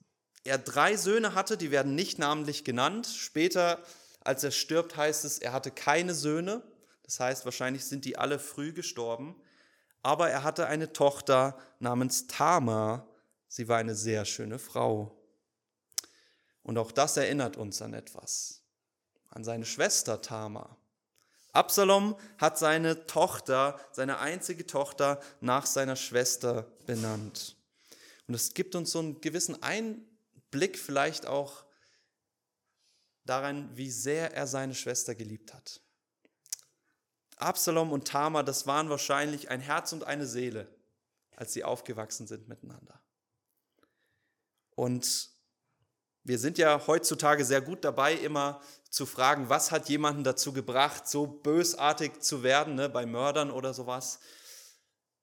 er 0.44 0.59
drei 0.59 0.96
Söhne 0.96 1.35
hatte, 1.35 1.57
die 1.57 1.70
werden 1.70 1.94
nicht 1.94 2.18
namentlich 2.18 2.64
genannt. 2.64 3.07
Später, 3.07 3.83
als 4.20 4.44
er 4.44 4.50
stirbt, 4.50 4.96
heißt 4.96 5.24
es, 5.24 5.38
er 5.38 5.52
hatte 5.52 5.70
keine 5.70 6.14
Söhne. 6.14 6.62
Das 7.06 7.20
heißt, 7.20 7.44
wahrscheinlich 7.44 7.84
sind 7.84 8.04
die 8.04 8.18
alle 8.18 8.38
früh 8.38 8.72
gestorben. 8.72 9.40
Aber 10.02 10.28
er 10.28 10.44
hatte 10.44 10.66
eine 10.66 10.92
Tochter 10.92 11.58
namens 11.78 12.26
Tama. 12.26 13.08
Sie 13.48 13.68
war 13.68 13.78
eine 13.78 13.94
sehr 13.94 14.24
schöne 14.24 14.58
Frau. 14.58 15.16
Und 16.62 16.78
auch 16.78 16.92
das 16.92 17.16
erinnert 17.16 17.56
uns 17.56 17.80
an 17.80 17.94
etwas, 17.94 18.62
an 19.30 19.44
seine 19.44 19.64
Schwester 19.64 20.20
Tama. 20.20 20.76
Absalom 21.52 22.16
hat 22.38 22.58
seine 22.58 23.06
Tochter, 23.06 23.80
seine 23.92 24.18
einzige 24.18 24.66
Tochter, 24.66 25.20
nach 25.40 25.64
seiner 25.64 25.96
Schwester 25.96 26.70
benannt. 26.86 27.56
Und 28.26 28.34
es 28.34 28.52
gibt 28.52 28.74
uns 28.74 28.90
so 28.90 28.98
einen 28.98 29.20
gewissen 29.20 29.62
Einblick 29.62 30.76
vielleicht 30.76 31.26
auch 31.26 31.64
daran, 33.24 33.70
wie 33.76 33.90
sehr 33.90 34.34
er 34.34 34.46
seine 34.46 34.74
Schwester 34.74 35.14
geliebt 35.14 35.54
hat. 35.54 35.80
Absalom 37.37 37.92
und 37.92 38.09
Tamar, 38.09 38.44
das 38.44 38.66
waren 38.66 38.88
wahrscheinlich 38.88 39.51
ein 39.51 39.61
Herz 39.61 39.92
und 39.92 40.05
eine 40.05 40.27
Seele, 40.27 40.68
als 41.37 41.53
sie 41.53 41.64
aufgewachsen 41.64 42.27
sind 42.27 42.49
miteinander. 42.49 43.01
Und 44.75 45.31
wir 46.25 46.38
sind 46.38 46.59
ja 46.59 46.87
heutzutage 46.87 47.44
sehr 47.44 47.61
gut 47.61 47.85
dabei, 47.85 48.14
immer 48.14 48.61
zu 48.90 49.07
fragen, 49.07 49.49
was 49.49 49.70
hat 49.70 49.88
jemanden 49.88 50.25
dazu 50.25 50.53
gebracht, 50.53 51.07
so 51.07 51.27
bösartig 51.27 52.20
zu 52.20 52.42
werden, 52.42 52.75
ne, 52.75 52.88
bei 52.88 53.05
Mördern 53.05 53.51
oder 53.51 53.75
sowas. 53.75 54.18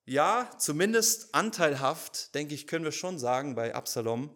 Ja, 0.05 0.49
zumindest 0.59 1.33
anteilhaft, 1.33 2.35
denke 2.35 2.53
ich, 2.53 2.67
können 2.67 2.85
wir 2.85 2.91
schon 2.91 3.17
sagen 3.17 3.55
bei 3.55 3.73
Absalom, 3.73 4.29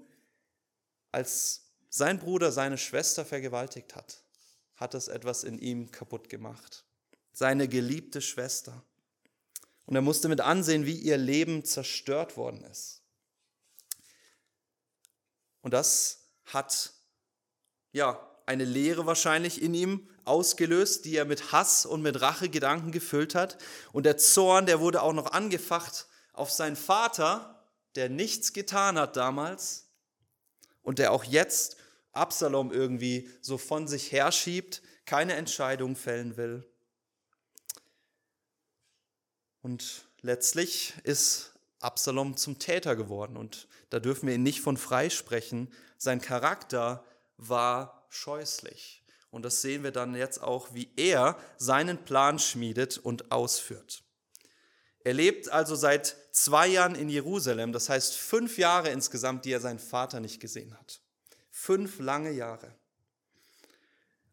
als 1.11 1.73
sein 1.89 2.19
Bruder 2.19 2.51
seine 2.51 2.77
Schwester 2.77 3.23
vergewaltigt 3.23 3.95
hat, 3.95 4.23
hat 4.75 4.93
das 4.93 5.07
etwas 5.07 5.43
in 5.43 5.59
ihm 5.59 5.91
kaputt 5.91 6.29
gemacht 6.29 6.86
seine 7.37 7.67
geliebte 7.67 8.19
Schwester. 8.19 8.83
Und 9.85 9.93
er 9.93 10.01
musste 10.01 10.27
mit 10.27 10.41
ansehen, 10.41 10.87
wie 10.87 10.97
ihr 10.97 11.17
Leben 11.17 11.63
zerstört 11.63 12.35
worden 12.35 12.63
ist. 12.63 13.03
Und 15.61 15.71
das 15.71 16.31
hat 16.45 16.93
ja 17.91 18.19
eine 18.47 18.65
Lehre 18.65 19.05
wahrscheinlich 19.05 19.61
in 19.61 19.75
ihm 19.75 20.09
ausgelöst, 20.25 21.05
die 21.05 21.15
er 21.15 21.25
mit 21.25 21.51
Hass 21.51 21.85
und 21.85 22.01
mit 22.01 22.19
Rachegedanken 22.21 22.91
gefüllt 22.91 23.35
hat. 23.35 23.59
Und 23.91 24.07
der 24.07 24.17
Zorn, 24.17 24.65
der 24.65 24.79
wurde 24.79 25.03
auch 25.03 25.13
noch 25.13 25.31
angefacht 25.31 26.07
auf 26.33 26.49
seinen 26.49 26.75
Vater, 26.75 27.63
der 27.93 28.09
nichts 28.09 28.51
getan 28.51 28.97
hat 28.97 29.15
damals 29.15 29.91
und 30.81 30.97
der 30.97 31.11
auch 31.11 31.23
jetzt 31.23 31.77
Absalom 32.13 32.71
irgendwie 32.71 33.29
so 33.41 33.59
von 33.59 33.87
sich 33.87 34.11
herschiebt, 34.11 34.81
keine 35.05 35.35
Entscheidung 35.35 35.95
fällen 35.95 36.35
will. 36.35 36.67
Und 39.67 40.05
letztlich 40.21 40.93
ist 41.03 41.51
Absalom 41.81 42.37
zum 42.37 42.57
Täter 42.57 42.95
geworden. 42.95 43.35
Und 43.35 43.67
da 43.89 43.99
dürfen 43.99 44.27
wir 44.27 44.35
ihn 44.35 44.43
nicht 44.43 44.61
von 44.61 44.77
freisprechen. 44.77 45.67
Sein 45.97 46.21
Charakter 46.21 47.03
war 47.35 48.07
scheußlich. 48.07 49.03
Und 49.29 49.43
das 49.43 49.61
sehen 49.61 49.83
wir 49.83 49.91
dann 49.91 50.15
jetzt 50.15 50.41
auch, 50.41 50.73
wie 50.73 50.89
er 50.95 51.37
seinen 51.57 51.97
Plan 52.05 52.39
schmiedet 52.39 52.97
und 52.97 53.29
ausführt. 53.29 54.03
Er 55.03 55.13
lebt 55.13 55.49
also 55.49 55.75
seit 55.75 56.15
zwei 56.31 56.67
Jahren 56.67 56.95
in 56.95 57.09
Jerusalem, 57.09 57.73
das 57.73 57.89
heißt 57.89 58.15
fünf 58.15 58.57
Jahre 58.57 58.87
insgesamt, 58.91 59.43
die 59.43 59.51
er 59.51 59.59
seinen 59.59 59.79
Vater 59.79 60.21
nicht 60.21 60.39
gesehen 60.39 60.73
hat. 60.79 61.01
Fünf 61.51 61.99
lange 61.99 62.31
Jahre. 62.31 62.73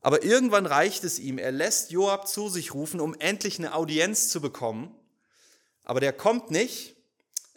Aber 0.00 0.22
irgendwann 0.22 0.66
reicht 0.66 1.02
es 1.02 1.18
ihm. 1.18 1.38
Er 1.38 1.50
lässt 1.50 1.90
Joab 1.90 2.28
zu 2.28 2.48
sich 2.48 2.72
rufen, 2.72 3.00
um 3.00 3.14
endlich 3.18 3.58
eine 3.58 3.74
Audienz 3.74 4.28
zu 4.28 4.40
bekommen. 4.40 4.94
Aber 5.84 6.00
der 6.00 6.12
kommt 6.12 6.50
nicht. 6.50 6.96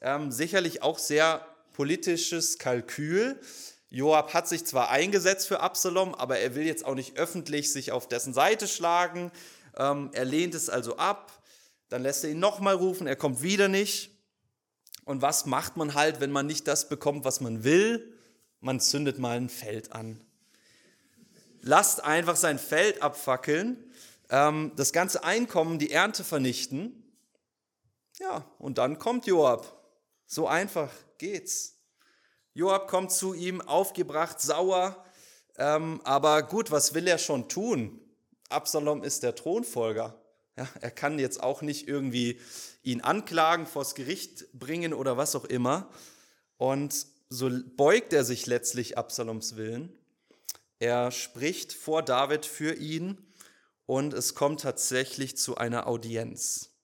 Ähm, 0.02 0.32
sicherlich 0.32 0.84
auch 0.84 1.00
sehr 1.00 1.46
politisches 1.74 2.58
Kalkül. 2.58 3.40
Joab 3.90 4.34
hat 4.34 4.48
sich 4.48 4.66
zwar 4.66 4.90
eingesetzt 4.90 5.48
für 5.48 5.62
Absalom, 5.62 6.14
aber 6.14 6.40
er 6.40 6.56
will 6.56 6.66
jetzt 6.66 6.86
auch 6.86 6.96
nicht 6.96 7.18
öffentlich 7.18 7.72
sich 7.72 7.92
auf 7.92 8.08
dessen 8.08 8.34
Seite 8.34 8.68
schlagen. 8.68 9.32
Ähm, 9.76 10.10
er 10.14 10.26
lehnt 10.26 10.56
es 10.56 10.70
also 10.70 10.98
ab. 10.98 11.32
Dann 11.90 12.04
lässt 12.04 12.24
er 12.24 12.32
ihn 12.32 12.40
nochmal 12.40 12.76
rufen. 12.76 13.08
Er 13.08 13.16
kommt 13.16 13.42
wieder 13.42 13.70
nicht. 13.70 14.12
Und 15.06 15.22
was 15.22 15.46
macht 15.46 15.78
man 15.78 15.94
halt, 15.94 16.20
wenn 16.20 16.32
man 16.32 16.46
nicht 16.46 16.68
das 16.68 16.90
bekommt, 16.90 17.24
was 17.24 17.40
man 17.40 17.64
will? 17.64 18.14
Man 18.60 18.80
zündet 18.80 19.20
mal 19.20 19.38
ein 19.38 19.50
Feld 19.50 19.94
an 19.94 20.22
lasst 21.68 22.04
einfach 22.04 22.36
sein 22.36 22.60
Feld 22.60 23.02
abfackeln, 23.02 23.78
ähm, 24.30 24.72
das 24.76 24.94
ganze 24.94 25.24
Einkommen, 25.24 25.80
die 25.80 25.92
Ernte 25.92 26.24
vernichten. 26.24 27.04
Ja, 28.20 28.46
und 28.58 28.78
dann 28.78 28.98
kommt 28.98 29.28
Joab. 29.28 29.78
So 30.26 30.48
einfach 30.48 30.92
geht's. 31.18 31.78
Joab 32.54 32.88
kommt 32.88 33.12
zu 33.12 33.34
ihm, 33.34 33.62
aufgebracht, 33.62 34.42
sauer. 34.42 35.06
Ähm, 35.58 36.02
aber 36.04 36.44
gut, 36.44 36.72
was 36.72 36.94
will 36.94 37.08
er 37.08 37.18
schon 37.18 37.48
tun? 37.50 38.02
Absalom 38.50 39.04
ist 39.04 39.24
der 39.24 39.36
Thronfolger. 39.36 40.20
Ja, 40.56 40.68
er 40.82 40.90
kann 40.90 41.20
jetzt 41.20 41.44
auch 41.44 41.62
nicht 41.62 41.88
irgendwie 41.88 42.42
ihn 42.82 43.02
anklagen, 43.02 43.68
vors 43.68 43.94
Gericht 43.94 44.52
bringen 44.54 44.94
oder 44.94 45.18
was 45.18 45.36
auch 45.36 45.46
immer. 45.46 45.90
Und 46.58 47.06
so 47.30 47.52
beugt 47.76 48.14
er 48.14 48.24
sich 48.24 48.48
letztlich 48.48 48.98
Absaloms 48.98 49.56
Willen. 49.56 49.96
Er 50.80 51.12
spricht 51.12 51.74
vor 51.74 52.02
David 52.02 52.46
für 52.46 52.74
ihn 52.74 53.18
und 53.86 54.14
es 54.14 54.34
kommt 54.34 54.62
tatsächlich 54.62 55.38
zu 55.38 55.58
einer 55.58 55.88
Audienz. 55.88 56.77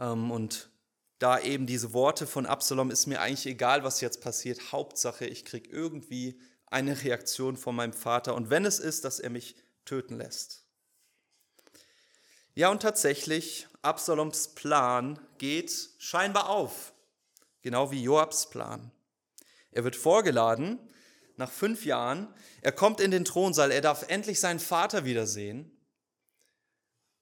Ähm, 0.00 0.32
und 0.32 0.70
da 1.20 1.38
eben 1.38 1.66
diese 1.66 1.92
Worte 1.92 2.26
von 2.26 2.46
Absalom 2.46 2.90
ist 2.90 3.06
mir 3.06 3.20
eigentlich 3.20 3.46
egal, 3.46 3.84
was 3.84 4.00
jetzt 4.00 4.22
passiert. 4.22 4.72
Hauptsache, 4.72 5.26
ich 5.26 5.44
kriege 5.44 5.68
irgendwie 5.70 6.40
eine 6.66 7.04
Reaktion 7.04 7.56
von 7.56 7.76
meinem 7.76 7.92
Vater. 7.92 8.34
Und 8.34 8.50
wenn 8.50 8.64
es 8.64 8.78
ist, 8.78 9.04
dass 9.04 9.20
er 9.20 9.30
mich 9.30 9.54
töten 9.84 10.16
lässt. 10.16 10.64
Ja, 12.54 12.70
und 12.70 12.80
tatsächlich, 12.82 13.68
Absaloms 13.82 14.48
Plan 14.48 15.18
geht 15.38 15.90
scheinbar 15.98 16.48
auf. 16.48 16.92
Genau 17.62 17.90
wie 17.90 18.02
Joabs 18.02 18.50
Plan. 18.50 18.90
Er 19.70 19.84
wird 19.84 19.96
vorgeladen 19.96 20.78
nach 21.36 21.50
fünf 21.50 21.84
Jahren. 21.84 22.32
Er 22.60 22.72
kommt 22.72 23.00
in 23.00 23.10
den 23.10 23.24
Thronsaal, 23.24 23.70
er 23.70 23.80
darf 23.80 24.08
endlich 24.08 24.40
seinen 24.40 24.60
Vater 24.60 25.04
wiedersehen. 25.04 25.70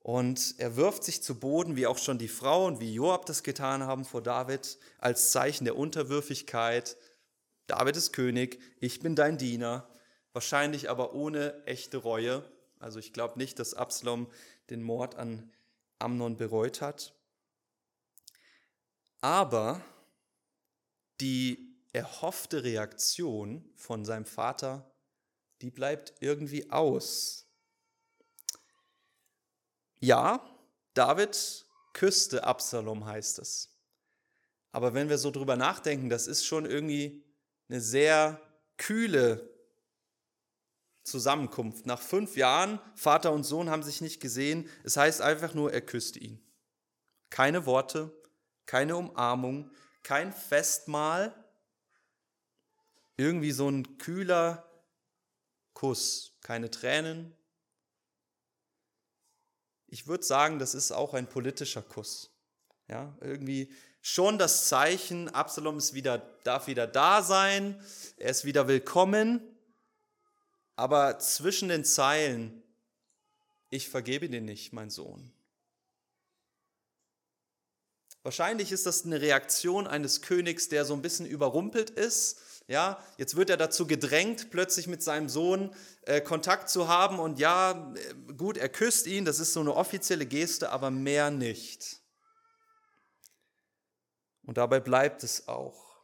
Und 0.01 0.55
er 0.59 0.77
wirft 0.77 1.05
sich 1.05 1.23
zu 1.23 1.39
Boden, 1.39 1.77
wie 1.77 1.87
auch 1.87 1.99
schon 1.99 2.19
die 2.19 2.29
Frau 2.29 2.67
und 2.67 2.81
wie 2.81 2.95
Joab 2.95 3.27
das 3.27 3.43
getan 3.43 3.83
haben 3.83 4.05
vor 4.05 4.23
David, 4.23 4.79
als 4.99 5.33
Zeichen 5.33 5.65
der 5.65 5.77
Unterwürfigkeit. 5.77 6.97
David 7.67 7.97
ist 7.97 8.13
König, 8.13 8.61
ich 8.81 9.01
bin 9.01 9.15
dein 9.15 9.39
Diener, 9.39 9.89
wahrscheinlich 10.33 10.89
aber 10.89 11.15
ohne 11.15 11.65
echte 11.67 11.99
Reue. 11.99 12.45
Also 12.79 12.99
ich 12.99 13.13
glaube 13.13 13.39
nicht, 13.39 13.59
dass 13.59 13.75
Absalom 13.75 14.29
den 14.71 14.83
Mord 14.83 15.17
an 15.17 15.51
Amnon 15.99 16.37
bereut 16.37 16.81
hat. 16.81 17.15
Aber 19.21 19.83
die 21.21 21.77
erhoffte 21.93 22.63
Reaktion 22.63 23.69
von 23.75 24.05
seinem 24.05 24.27
Vater, 24.27 24.89
die 25.61 25.71
bleibt 25.71 26.15
irgendwie 26.21 26.71
aus. 26.71 27.48
Ja, 30.01 30.41
David 30.95 31.67
küsste 31.93 32.45
Absalom, 32.45 33.05
heißt 33.07 33.39
es. 33.39 33.71
Aber 34.73 34.95
wenn 34.95 35.09
wir 35.09 35.19
so 35.19 35.31
drüber 35.31 35.57
nachdenken, 35.57 36.09
das 36.09 36.27
ist 36.27 36.45
schon 36.45 36.67
irgendwie 36.67 37.25
eine 37.69 37.81
sehr 37.81 38.41
kühle 38.77 39.49
Zusammenkunft. 41.03 41.87
Nach 41.87 42.01
fünf 42.01 42.37
Jahren, 42.37 42.79
Vater 42.95 43.33
und 43.33 43.45
Sohn 43.45 43.71
haben 43.71 43.83
sich 43.83 44.01
nicht 44.01 44.21
gesehen. 44.21 44.69
Es 44.85 44.97
heißt 44.97 45.21
einfach 45.21 45.55
nur, 45.55 45.73
er 45.73 45.81
küsste 45.81 46.19
ihn. 46.19 46.41
Keine 47.31 47.67
Worte, 47.67 48.13
keine 48.67 48.97
Umarmung, 48.97 49.71
kein 50.03 50.33
Festmahl, 50.33 51.35
irgendwie 53.17 53.53
so 53.53 53.69
ein 53.69 53.99
kühler 53.99 54.65
Kuss, 55.75 56.39
keine 56.41 56.71
Tränen. 56.71 57.35
Ich 59.89 60.07
würde 60.07 60.25
sagen, 60.25 60.59
das 60.59 60.75
ist 60.75 60.93
auch 60.93 61.15
ein 61.15 61.27
politischer 61.27 61.83
Kuss. 61.83 62.31
Ja, 62.89 63.17
irgendwie 63.21 63.73
schon 64.01 64.39
das 64.39 64.69
Zeichen, 64.69 65.29
Absalom 65.29 65.79
ist 65.79 65.95
wieder, 65.95 66.19
darf 66.45 66.67
wieder 66.67 66.87
da 66.87 67.23
sein, 67.23 67.83
er 68.17 68.31
ist 68.31 68.45
wieder 68.45 68.69
willkommen, 68.69 69.41
aber 70.77 71.19
zwischen 71.19 71.69
den 71.69 71.85
Zeilen, 71.85 72.63
ich 73.71 73.89
vergebe 73.89 74.29
dir 74.29 74.41
nicht, 74.41 74.73
mein 74.73 74.91
Sohn. 74.91 75.33
Wahrscheinlich 78.23 78.73
ist 78.73 78.87
das 78.87 79.05
eine 79.05 79.21
Reaktion 79.21 79.87
eines 79.87 80.23
Königs, 80.23 80.69
der 80.69 80.85
so 80.85 80.95
ein 80.95 81.03
bisschen 81.03 81.27
überrumpelt 81.27 81.91
ist 81.91 82.41
ja, 82.69 83.03
jetzt 83.17 83.35
wird 83.35 83.49
er 83.49 83.57
dazu 83.57 83.87
gedrängt, 83.87 84.51
plötzlich 84.51 84.87
mit 84.87 85.03
seinem 85.03 85.31
Sohn 85.31 85.75
äh, 86.03 86.21
Kontakt 86.21 86.69
zu 86.69 86.87
haben 86.87 87.19
und 87.19 87.39
ja, 87.39 87.93
äh, 87.95 88.33
gut, 88.35 88.59
er 88.59 88.69
küsst 88.69 89.07
ihn, 89.07 89.25
das 89.25 89.41
ist 89.41 89.55
so 89.55 89.61
eine 89.61 89.75
offizielle 89.75 90.27
Geste, 90.27 90.71
aber 90.71 90.91
mehr 90.91 91.31
nicht. 91.31 92.03
Und 94.45 94.59
dabei 94.59 94.81
bleibt 94.81 95.25
es 95.25 95.49
auch. 95.49 96.03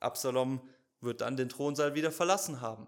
Absalom 0.00 0.66
wird 1.02 1.20
dann 1.20 1.36
den 1.36 1.50
Thronsaal 1.50 1.94
wieder 1.94 2.10
verlassen 2.10 2.62
haben. 2.62 2.86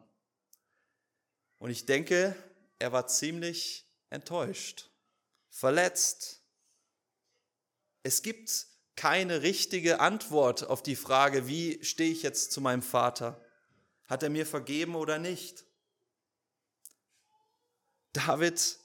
Und 1.59 1.70
ich 1.70 1.85
denke, 1.85 2.35
er 2.79 2.92
war 2.92 3.07
ziemlich 3.07 3.87
enttäuscht, 4.09 4.90
verletzt. 5.51 6.42
Es 8.03 8.22
gibt 8.22 8.66
keine 8.99 9.43
richtige 9.43 10.01
Antwort 10.01 10.69
auf 10.69 10.83
die 10.83 10.97
Frage, 10.97 11.47
wie 11.47 11.79
stehe 11.85 12.11
ich 12.11 12.25
jetzt 12.25 12.51
zu 12.51 12.61
meinem 12.61 12.83
Vater? 12.83 13.41
Hat 14.09 14.25
er 14.25 14.29
mir 14.29 14.45
vergeben 14.45 14.97
oder 14.97 15.21
nicht? 15.21 15.65
David 18.13 18.77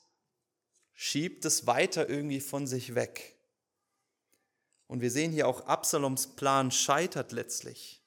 schiebt 0.93 1.45
es 1.45 1.65
weiter 1.65 2.09
irgendwie 2.09 2.41
von 2.41 2.67
sich 2.67 2.93
weg. 2.93 3.39
Und 4.85 5.01
wir 5.01 5.09
sehen 5.09 5.31
hier 5.31 5.47
auch, 5.47 5.61
Absaloms 5.61 6.35
Plan 6.35 6.69
scheitert 6.69 7.31
letztlich. 7.31 7.99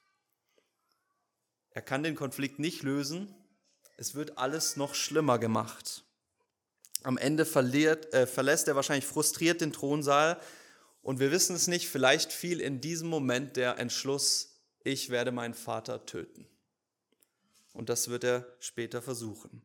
Er 1.70 1.82
kann 1.82 2.04
den 2.04 2.14
Konflikt 2.14 2.60
nicht 2.60 2.84
lösen. 2.84 3.34
Es 3.96 4.14
wird 4.14 4.38
alles 4.38 4.76
noch 4.76 4.94
schlimmer 4.94 5.40
gemacht. 5.40 6.04
Am 7.02 7.18
Ende 7.18 7.44
verliert, 7.44 8.14
äh, 8.14 8.28
verlässt 8.28 8.68
er 8.68 8.76
wahrscheinlich 8.76 9.06
frustriert 9.06 9.60
den 9.60 9.72
Thronsaal, 9.72 10.40
und 11.06 11.20
wir 11.20 11.30
wissen 11.30 11.54
es 11.54 11.68
nicht, 11.68 11.88
vielleicht 11.88 12.32
fiel 12.32 12.60
in 12.60 12.80
diesem 12.80 13.08
Moment 13.08 13.56
der 13.56 13.78
Entschluss, 13.78 14.58
ich 14.82 15.08
werde 15.08 15.30
meinen 15.30 15.54
Vater 15.54 16.04
töten. 16.04 16.48
Und 17.72 17.90
das 17.90 18.08
wird 18.08 18.24
er 18.24 18.44
später 18.58 19.00
versuchen. 19.00 19.62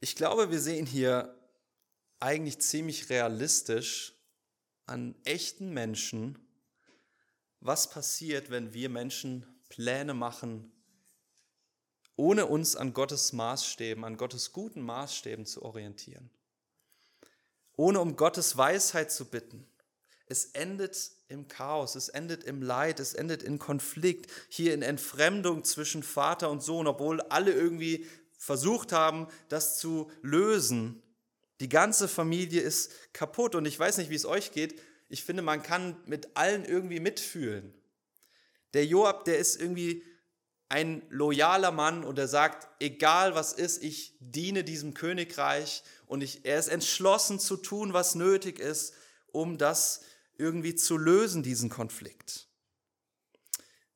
Ich 0.00 0.16
glaube, 0.16 0.50
wir 0.50 0.60
sehen 0.62 0.86
hier 0.86 1.38
eigentlich 2.20 2.58
ziemlich 2.58 3.10
realistisch 3.10 4.14
an 4.86 5.14
echten 5.24 5.68
Menschen, 5.74 6.38
was 7.60 7.90
passiert, 7.90 8.48
wenn 8.48 8.72
wir 8.72 8.88
Menschen 8.88 9.44
Pläne 9.68 10.14
machen, 10.14 10.72
ohne 12.16 12.46
uns 12.46 12.76
an 12.76 12.94
Gottes 12.94 13.34
Maßstäben, 13.34 14.04
an 14.04 14.16
Gottes 14.16 14.52
guten 14.52 14.80
Maßstäben 14.80 15.44
zu 15.44 15.60
orientieren 15.60 16.30
ohne 17.76 18.00
um 18.00 18.16
Gottes 18.16 18.56
Weisheit 18.56 19.10
zu 19.10 19.26
bitten. 19.26 19.66
Es 20.26 20.46
endet 20.46 21.12
im 21.28 21.48
Chaos, 21.48 21.96
es 21.96 22.08
endet 22.08 22.44
im 22.44 22.62
Leid, 22.62 22.98
es 23.00 23.14
endet 23.14 23.42
in 23.42 23.58
Konflikt, 23.58 24.30
hier 24.48 24.74
in 24.74 24.82
Entfremdung 24.82 25.64
zwischen 25.64 26.02
Vater 26.02 26.50
und 26.50 26.62
Sohn, 26.62 26.86
obwohl 26.86 27.20
alle 27.22 27.52
irgendwie 27.52 28.06
versucht 28.38 28.92
haben, 28.92 29.28
das 29.48 29.78
zu 29.78 30.10
lösen. 30.22 31.02
Die 31.60 31.68
ganze 31.68 32.08
Familie 32.08 32.60
ist 32.62 32.92
kaputt 33.12 33.54
und 33.54 33.66
ich 33.66 33.78
weiß 33.78 33.98
nicht, 33.98 34.10
wie 34.10 34.16
es 34.16 34.26
euch 34.26 34.52
geht. 34.52 34.80
Ich 35.08 35.24
finde, 35.24 35.42
man 35.42 35.62
kann 35.62 35.96
mit 36.06 36.36
allen 36.36 36.64
irgendwie 36.64 37.00
mitfühlen. 37.00 37.74
Der 38.72 38.86
Joab, 38.86 39.24
der 39.24 39.38
ist 39.38 39.60
irgendwie 39.60 40.02
ein 40.68 41.02
loyaler 41.10 41.70
Mann 41.70 42.04
und 42.04 42.18
er 42.18 42.28
sagt, 42.28 42.68
egal 42.80 43.34
was 43.34 43.52
ist, 43.52 43.82
ich 43.82 44.16
diene 44.20 44.64
diesem 44.64 44.94
Königreich 44.94 45.82
und 46.06 46.22
ich, 46.22 46.44
er 46.44 46.58
ist 46.58 46.68
entschlossen 46.68 47.38
zu 47.38 47.56
tun, 47.56 47.92
was 47.92 48.14
nötig 48.14 48.58
ist, 48.58 48.94
um 49.32 49.58
das 49.58 50.00
irgendwie 50.36 50.74
zu 50.74 50.96
lösen, 50.96 51.42
diesen 51.42 51.70
Konflikt. 51.70 52.48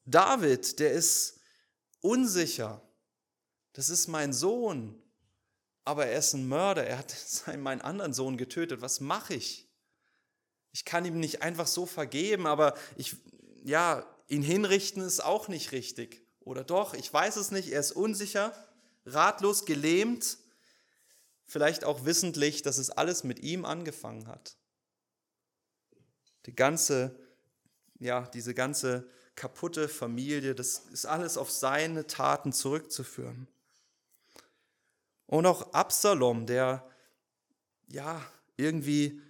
David, 0.04 0.78
der 0.78 0.92
ist 0.92 1.40
unsicher. 2.00 2.83
das 3.72 3.88
ist 3.88 4.09
mein 4.09 4.33
Sohn, 4.33 5.00
aber 5.85 6.07
er 6.07 6.18
ist 6.18 6.35
ein 6.35 6.48
Mörder, 6.48 6.87
er 6.87 6.98
hat 6.98 7.14
meinen 7.59 7.81
anderen 7.81 8.12
Sohn 8.12 8.37
getötet, 8.37 8.81
was 8.81 9.00
mache 9.00 9.35
ich? 9.35 9.68
Ich 10.72 10.85
kann 10.85 11.04
ihm 11.04 11.18
nicht 11.18 11.42
einfach 11.42 11.66
so 11.66 11.87
vergeben, 11.87 12.46
aber 12.46 12.74
ich, 12.96 13.16
ja, 13.64 14.07
ihn 14.28 14.42
hinrichten 14.42 15.02
ist 15.02 15.24
auch 15.24 15.48
nicht 15.48 15.72
richtig. 15.72 16.27
Oder 16.48 16.64
doch, 16.64 16.94
ich 16.94 17.12
weiß 17.12 17.37
es 17.37 17.50
nicht, 17.50 17.68
er 17.68 17.80
ist 17.80 17.92
unsicher, 17.92 18.54
ratlos, 19.04 19.66
gelähmt, 19.66 20.38
vielleicht 21.44 21.84
auch 21.84 22.06
wissentlich, 22.06 22.62
dass 22.62 22.78
es 22.78 22.88
alles 22.88 23.22
mit 23.22 23.40
ihm 23.40 23.66
angefangen 23.66 24.28
hat. 24.28 24.56
Die 26.46 26.56
ganze, 26.56 27.14
ja, 27.98 28.22
diese 28.32 28.54
ganze 28.54 29.06
kaputte 29.34 29.90
Familie, 29.90 30.54
das 30.54 30.78
ist 30.90 31.04
alles 31.04 31.37
auf 31.37 31.50
seine 31.50 32.06
Taten 32.06 32.54
zurückzuführen. 32.54 33.46
Und 35.26 35.44
auch 35.44 35.74
Absalom, 35.74 36.46
der 36.46 36.90
ja 37.88 38.24
irgendwie 38.56 39.20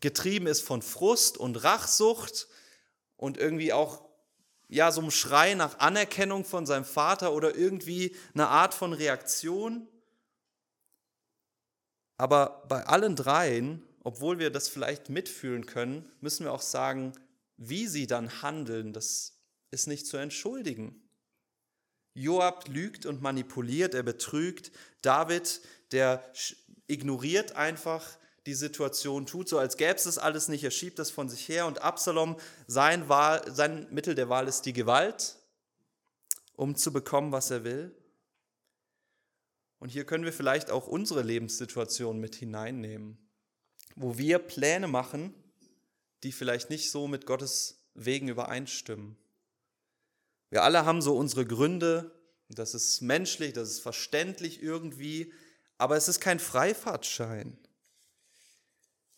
getrieben 0.00 0.46
ist 0.46 0.62
von 0.62 0.80
Frust 0.80 1.36
und 1.36 1.62
Rachsucht 1.62 2.48
und 3.18 3.36
irgendwie 3.36 3.74
auch 3.74 4.09
ja 4.70 4.92
so 4.92 5.00
einem 5.00 5.10
Schrei 5.10 5.54
nach 5.54 5.78
Anerkennung 5.78 6.44
von 6.44 6.64
seinem 6.64 6.84
Vater 6.84 7.32
oder 7.34 7.56
irgendwie 7.56 8.16
eine 8.34 8.48
Art 8.48 8.72
von 8.72 8.92
Reaktion. 8.92 9.88
Aber 12.16 12.64
bei 12.68 12.86
allen 12.86 13.16
dreien, 13.16 13.82
obwohl 14.04 14.38
wir 14.38 14.50
das 14.50 14.68
vielleicht 14.68 15.10
mitfühlen 15.10 15.66
können, 15.66 16.10
müssen 16.20 16.44
wir 16.44 16.52
auch 16.52 16.62
sagen, 16.62 17.12
wie 17.56 17.86
sie 17.86 18.06
dann 18.06 18.42
handeln, 18.42 18.92
das 18.92 19.34
ist 19.70 19.86
nicht 19.86 20.06
zu 20.06 20.16
entschuldigen. 20.16 21.08
Joab 22.14 22.68
lügt 22.68 23.06
und 23.06 23.22
manipuliert, 23.22 23.94
er 23.94 24.02
betrügt. 24.02 24.72
David, 25.02 25.60
der 25.92 26.24
ignoriert 26.86 27.52
einfach 27.52 28.18
die 28.46 28.54
Situation, 28.54 29.26
tut 29.26 29.48
so, 29.48 29.58
als 29.58 29.76
gäbe 29.76 29.94
es 29.94 30.04
das 30.04 30.18
alles 30.18 30.48
nicht, 30.48 30.64
er 30.64 30.70
schiebt 30.70 30.98
das 30.98 31.10
von 31.10 31.28
sich 31.28 31.48
her. 31.48 31.66
Und 31.66 31.82
Absalom, 31.82 32.36
sein, 32.66 33.08
Wahl, 33.08 33.42
sein 33.52 33.86
Mittel 33.90 34.14
der 34.14 34.28
Wahl 34.28 34.48
ist 34.48 34.62
die 34.62 34.72
Gewalt, 34.72 35.36
um 36.56 36.74
zu 36.74 36.92
bekommen, 36.92 37.32
was 37.32 37.50
er 37.50 37.64
will. 37.64 37.94
Und 39.78 39.90
hier 39.90 40.04
können 40.04 40.24
wir 40.24 40.32
vielleicht 40.32 40.70
auch 40.70 40.86
unsere 40.86 41.22
Lebenssituation 41.22 42.18
mit 42.18 42.34
hineinnehmen, 42.34 43.18
wo 43.96 44.18
wir 44.18 44.38
Pläne 44.38 44.88
machen, 44.88 45.34
die 46.22 46.32
vielleicht 46.32 46.70
nicht 46.70 46.90
so 46.90 47.08
mit 47.08 47.26
Gottes 47.26 47.78
Wegen 47.94 48.28
übereinstimmen. 48.28 49.16
Wir 50.50 50.62
alle 50.64 50.84
haben 50.84 51.00
so 51.00 51.16
unsere 51.16 51.46
Gründe, 51.46 52.10
das 52.48 52.74
ist 52.74 53.00
menschlich, 53.00 53.52
das 53.52 53.70
ist 53.70 53.80
verständlich 53.80 54.62
irgendwie, 54.62 55.32
aber 55.78 55.96
es 55.96 56.08
ist 56.08 56.20
kein 56.20 56.40
Freifahrtschein. 56.40 57.56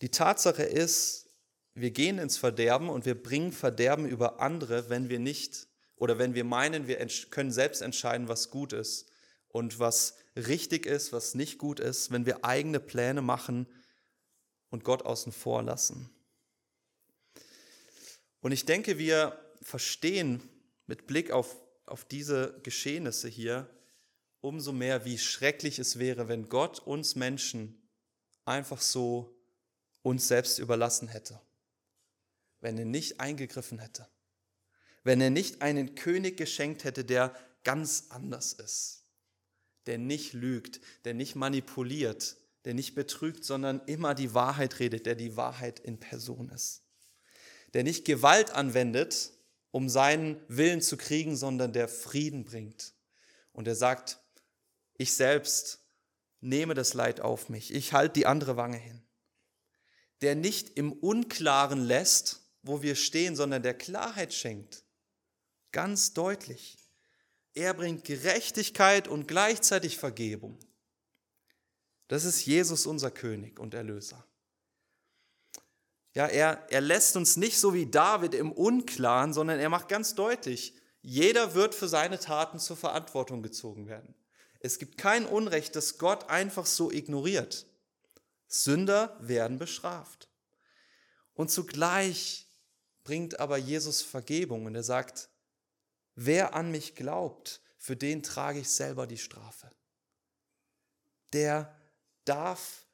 Die 0.03 0.11
Tatsache 0.11 0.65
ist, 0.65 1.31
wir 1.75 1.93
gehen 1.93 2.19
ins 2.19 2.37
Verderben 2.37 2.91
und 2.91 3.07
wir 3.07 3.21
bringen 3.21 3.53
Verderben 3.53 4.07
über 4.07 4.41
andere, 4.41 4.91
wenn 4.91 5.09
wir 5.09 5.21
nicht 5.21 5.69
oder 5.95 6.19
wenn 6.19 6.35
wir 6.35 6.43
meinen, 6.43 6.89
wir 6.89 7.07
können 7.31 7.53
selbst 7.53 7.83
entscheiden, 7.83 8.27
was 8.27 8.51
gut 8.51 8.73
ist 8.73 9.09
und 9.49 9.79
was 9.79 10.17
richtig 10.35 10.87
ist, 10.87 11.13
was 11.13 11.37
nicht 11.37 11.57
gut 11.59 11.79
ist, 11.79 12.11
wenn 12.11 12.27
wir 12.27 12.45
eigene 12.45 12.81
Pläne 12.81 13.23
machen 13.23 13.69
und 14.71 14.83
Gott 14.83 15.05
außen 15.05 15.31
vor 15.31 15.63
lassen. 15.63 16.11
Und 18.41 18.51
ich 18.51 18.67
denke, 18.67 18.99
wir 18.99 19.39
verstehen 19.63 20.43
mit 20.87 21.07
Blick 21.07 21.31
auf, 21.31 21.55
auf 21.87 22.05
diese 22.05 22.59
Geschehnisse 22.65 23.29
hier 23.29 23.71
umso 24.41 24.73
mehr, 24.73 25.05
wie 25.05 25.17
schrecklich 25.17 25.79
es 25.79 26.01
wäre, 26.01 26.27
wenn 26.27 26.49
Gott 26.49 26.81
uns 26.81 27.15
Menschen 27.15 27.89
einfach 28.45 28.81
so 28.81 29.39
uns 30.03 30.29
selbst 30.29 30.59
überlassen 30.59 31.09
hätte. 31.09 31.41
Wenn 32.61 32.79
er 32.79 32.85
nicht 32.85 33.21
eingegriffen 33.21 33.79
hätte. 33.79 34.09
Wenn 35.05 35.21
er 35.21 35.31
nicht 35.31 35.63
einen 35.63 35.95
König 35.95 36.37
geschenkt 36.37 36.85
hätte, 36.85 37.05
der 37.05 37.35
ganz 37.65 38.07
anders 38.11 38.53
ist. 38.53 39.05
Der 39.87 39.99
nicht 39.99 40.33
lügt, 40.33 40.81
der 41.05 41.15
nicht 41.15 41.35
manipuliert, 41.35 42.37
der 42.65 42.75
nicht 42.75 42.95
betrügt, 42.95 43.45
sondern 43.45 43.81
immer 43.87 44.15
die 44.15 44.33
Wahrheit 44.33 44.79
redet, 44.79 45.07
der 45.07 45.17
die 45.17 45.37
Wahrheit 45.37 45.81
in 45.81 45.99
Person 45.99 46.51
ist 46.51 46.83
der 47.75 47.85
nicht 47.85 48.05
Gewalt 48.05 48.51
anwendet, 48.51 49.33
um 49.71 49.89
seinen 49.89 50.41
Willen 50.49 50.83
zu 50.83 50.97
kriegen, 50.97 51.37
sondern 51.37 51.73
der 51.73 51.89
Frieden 51.89 52.45
bringt. 52.45 52.93
Und 53.53 53.67
er 53.67 53.75
sagt, 53.75 54.19
ich 54.99 55.15
selbst 55.15 55.81
nehme 56.41 56.75
das 56.75 56.95
Leid 56.95 57.21
auf 57.21 57.49
mich, 57.49 57.73
ich 57.73 57.93
halte 57.93 58.15
die 58.15 58.27
andere 58.27 58.57
Wange 58.57 58.77
hin. 58.77 59.03
Der 60.23 60.35
nicht 60.35 60.79
im 60.79 60.93
Unklaren 60.93 61.85
lässt, 61.85 62.41
wo 62.63 62.81
wir 62.81 62.95
stehen, 62.95 63.37
sondern 63.37 63.63
der 63.63 63.75
Klarheit 63.75 64.33
schenkt. 64.33 64.85
Ganz 65.73 66.15
deutlich. 66.15 66.79
Er 67.55 67.75
bringt 67.75 68.05
Gerechtigkeit 68.05 69.09
und 69.09 69.29
gleichzeitig 69.29 69.99
Vergebung. 69.99 70.59
Das 72.09 72.25
ist 72.25 72.47
Jesus, 72.47 72.87
unser 72.87 73.11
König 73.11 73.59
und 73.59 73.75
Erlöser. 73.75 74.25
Ja, 76.15 76.27
er, 76.27 76.67
er 76.71 76.81
lässt 76.83 77.17
uns 77.17 77.37
nicht 77.37 77.59
so 77.59 77.73
wie 77.73 77.87
David 77.87 78.35
im 78.35 78.53
Unklaren, 78.53 79.33
sondern 79.33 79.59
er 79.59 79.71
macht 79.71 79.89
ganz 79.89 80.15
deutlich, 80.15 80.75
jeder 81.01 81.55
wird 81.55 81.75
für 81.75 81.89
seine 81.89 82.19
Taten 82.19 82.59
zur 82.59 82.77
Verantwortung 82.77 83.43
gezogen 83.43 83.89
werden. 83.89 84.15
Es 84.61 84.79
gibt 84.79 84.99
kein 84.99 85.27
Unrecht, 85.27 85.75
das 85.75 85.99
Gott 85.99 86.29
einfach 86.29 86.67
so 86.67 86.93
ignoriert. 86.93 87.67
Sünder 88.53 89.17
werden 89.21 89.59
bestraft. 89.59 90.29
Und 91.35 91.51
zugleich 91.51 92.49
bringt 93.05 93.41
aber 93.41 93.57
Jesus 93.57 94.03
Vergebung 94.03 94.67
und 94.67 94.75
er 94.75 94.83
sagt, 94.83 95.31
wer 96.15 96.55
an 96.55 96.71
mich 96.71 96.95
glaubt, 96.95 97.61
für 97.79 97.97
den 97.97 98.23
trage 98.23 98.61
ich 98.61 98.69
selber 98.69 99.07
die 99.07 99.19
Strafe. 99.19 99.71
Der 101.33 101.75
darf 102.25 102.87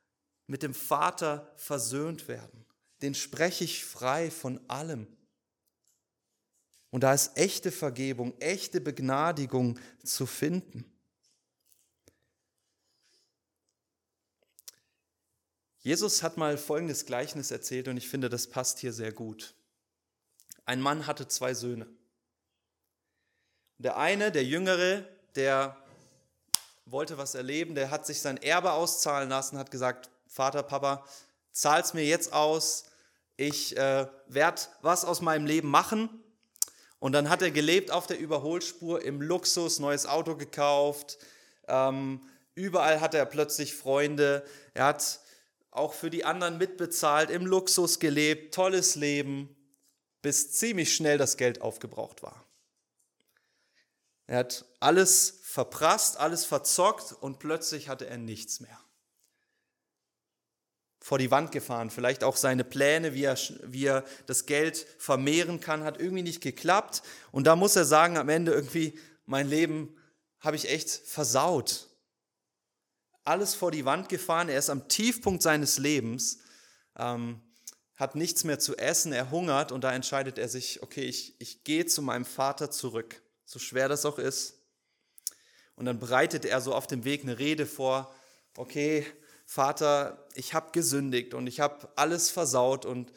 mit 0.47 0.62
dem 0.62 0.75
Vater 0.75 1.53
versöhnt 1.57 2.29
werden 2.29 2.68
den 3.03 3.14
spreche 3.14 3.64
ich 3.64 3.85
frei 3.85 4.31
von 4.31 4.61
allem. 4.68 5.07
Und 6.90 7.03
da 7.03 7.12
ist 7.12 7.37
echte 7.37 7.71
Vergebung, 7.71 8.38
echte 8.40 8.81
Begnadigung 8.81 9.79
zu 10.03 10.27
finden. 10.27 10.85
Jesus 15.88 16.22
hat 16.22 16.37
mal 16.37 16.59
folgendes 16.59 17.07
Gleichnis 17.07 17.51
erzählt 17.51 17.88
und 17.88 17.96
ich 17.96 18.11
finde, 18.11 18.29
das 18.29 18.46
passt 18.46 18.79
hier 18.79 18.92
sehr 18.92 19.11
gut. 19.11 19.55
Ein 20.66 20.83
Mann 20.83 21.07
hatte 21.07 21.29
zwei 21.29 21.55
Söhne. 21.55 21.87
Der 23.79 23.96
eine, 23.96 24.31
der 24.31 24.44
Jüngere, 24.44 25.09
der 25.35 25.79
wollte 26.85 27.16
was 27.16 27.35
erleben, 27.35 27.74
der 27.74 27.90
hat 27.90 28.05
sich 28.05 28.20
sein 28.20 28.37
Erbe 28.37 28.72
auszahlen 28.72 29.31
lassen, 29.31 29.57
hat 29.57 29.70
gesagt, 29.70 30.11
Vater, 30.27 30.62
Papa, 30.62 31.07
zahl's 31.53 31.94
mir 31.94 32.05
jetzt 32.05 32.35
aus, 32.35 32.85
ich 33.38 33.74
äh, 33.79 34.07
werde 34.27 34.61
was 34.83 35.07
aus 35.07 35.22
meinem 35.22 35.46
Leben 35.46 35.70
machen. 35.70 36.11
Und 36.98 37.12
dann 37.12 37.31
hat 37.31 37.40
er 37.40 37.51
gelebt 37.51 37.92
auf 37.92 38.07
der 38.07 38.18
Überholspur 38.18 39.01
im 39.01 39.22
Luxus, 39.22 39.79
neues 39.79 40.05
Auto 40.05 40.37
gekauft. 40.37 41.16
Ähm, 41.66 42.20
überall 42.55 43.01
hat 43.01 43.14
er 43.14 43.24
plötzlich 43.24 43.74
Freunde. 43.74 44.44
Er 44.74 44.85
hat 44.85 45.20
auch 45.70 45.92
für 45.92 46.11
die 46.11 46.24
anderen 46.24 46.59
mitbezahlt, 46.59 47.31
im 47.31 47.46
Luxus 47.46 47.98
gelebt, 47.98 48.54
tolles 48.54 48.94
Leben, 48.94 49.54
bis 50.22 50.52
ziemlich 50.52 50.94
schnell 50.94 51.18
das 51.18 51.37
Geld 51.37 51.61
aufgebraucht 51.61 52.22
war. 52.22 52.44
Er 54.26 54.38
hat 54.38 54.66
alles 54.81 55.40
verprasst, 55.43 56.18
alles 56.18 56.45
verzockt 56.45 57.12
und 57.12 57.38
plötzlich 57.38 57.88
hatte 57.88 58.07
er 58.07 58.18
nichts 58.18 58.61
mehr 58.61 58.78
vor 61.09 61.18
die 61.18 61.30
Wand 61.30 61.53
gefahren. 61.53 61.88
Vielleicht 61.88 62.22
auch 62.22 62.36
seine 62.36 62.64
Pläne, 62.64 63.14
wie 63.14 63.24
er, 63.24 63.38
wie 63.62 63.86
er 63.86 64.05
das 64.26 64.45
Geld 64.45 64.86
vermehren 64.99 65.59
kann, 65.59 65.82
hat 65.82 65.99
irgendwie 65.99 66.22
nicht 66.22 66.43
geklappt. 66.43 67.03
Und 67.32 67.47
da 67.47 67.57
muss 67.57 67.76
er 67.76 67.86
sagen, 67.86 68.18
am 68.18 68.28
Ende 68.28 68.53
irgendwie, 68.53 68.99
mein 69.24 69.49
Leben 69.49 69.97
habe 70.40 70.57
ich 70.57 70.68
echt 70.68 70.90
versaut. 70.90 71.88
Alles 73.29 73.55
vor 73.55 73.70
die 73.70 73.85
Wand 73.85 74.09
gefahren. 74.09 74.49
Er 74.49 74.59
ist 74.59 74.70
am 74.70 74.89
Tiefpunkt 74.89 75.43
seines 75.43 75.76
Lebens, 75.76 76.39
ähm, 76.97 77.43
hat 77.95 78.14
nichts 78.14 78.43
mehr 78.45 78.59
zu 78.59 78.74
essen, 78.79 79.12
er 79.12 79.31
hungert 79.31 79.70
und 79.70 79.85
da 79.85 79.93
entscheidet 79.93 80.39
er 80.39 80.49
sich, 80.49 80.83
okay, 80.83 81.03
ich, 81.03 81.39
ich 81.39 81.62
gehe 81.62 81.85
zu 81.85 82.01
meinem 82.01 82.24
Vater 82.24 82.70
zurück, 82.70 83.20
so 83.45 83.59
schwer 83.59 83.87
das 83.87 84.07
auch 84.07 84.18
ist. 84.18 84.55
Und 85.74 85.85
dann 85.85 85.99
bereitet 85.99 86.47
er 86.47 86.62
so 86.62 86.74
auf 86.74 86.87
dem 86.87 87.05
Weg 87.05 87.22
eine 87.22 87.39
Rede 87.39 87.66
vor, 87.66 88.14
okay, 88.57 89.05
Vater, 89.45 90.26
ich 90.33 90.55
habe 90.55 90.72
gesündigt 90.72 91.35
und 91.35 91.49
ich 91.49 91.61
habe 91.61 91.87
alles 91.97 92.31
versaut 92.31 92.87
und 92.87 93.12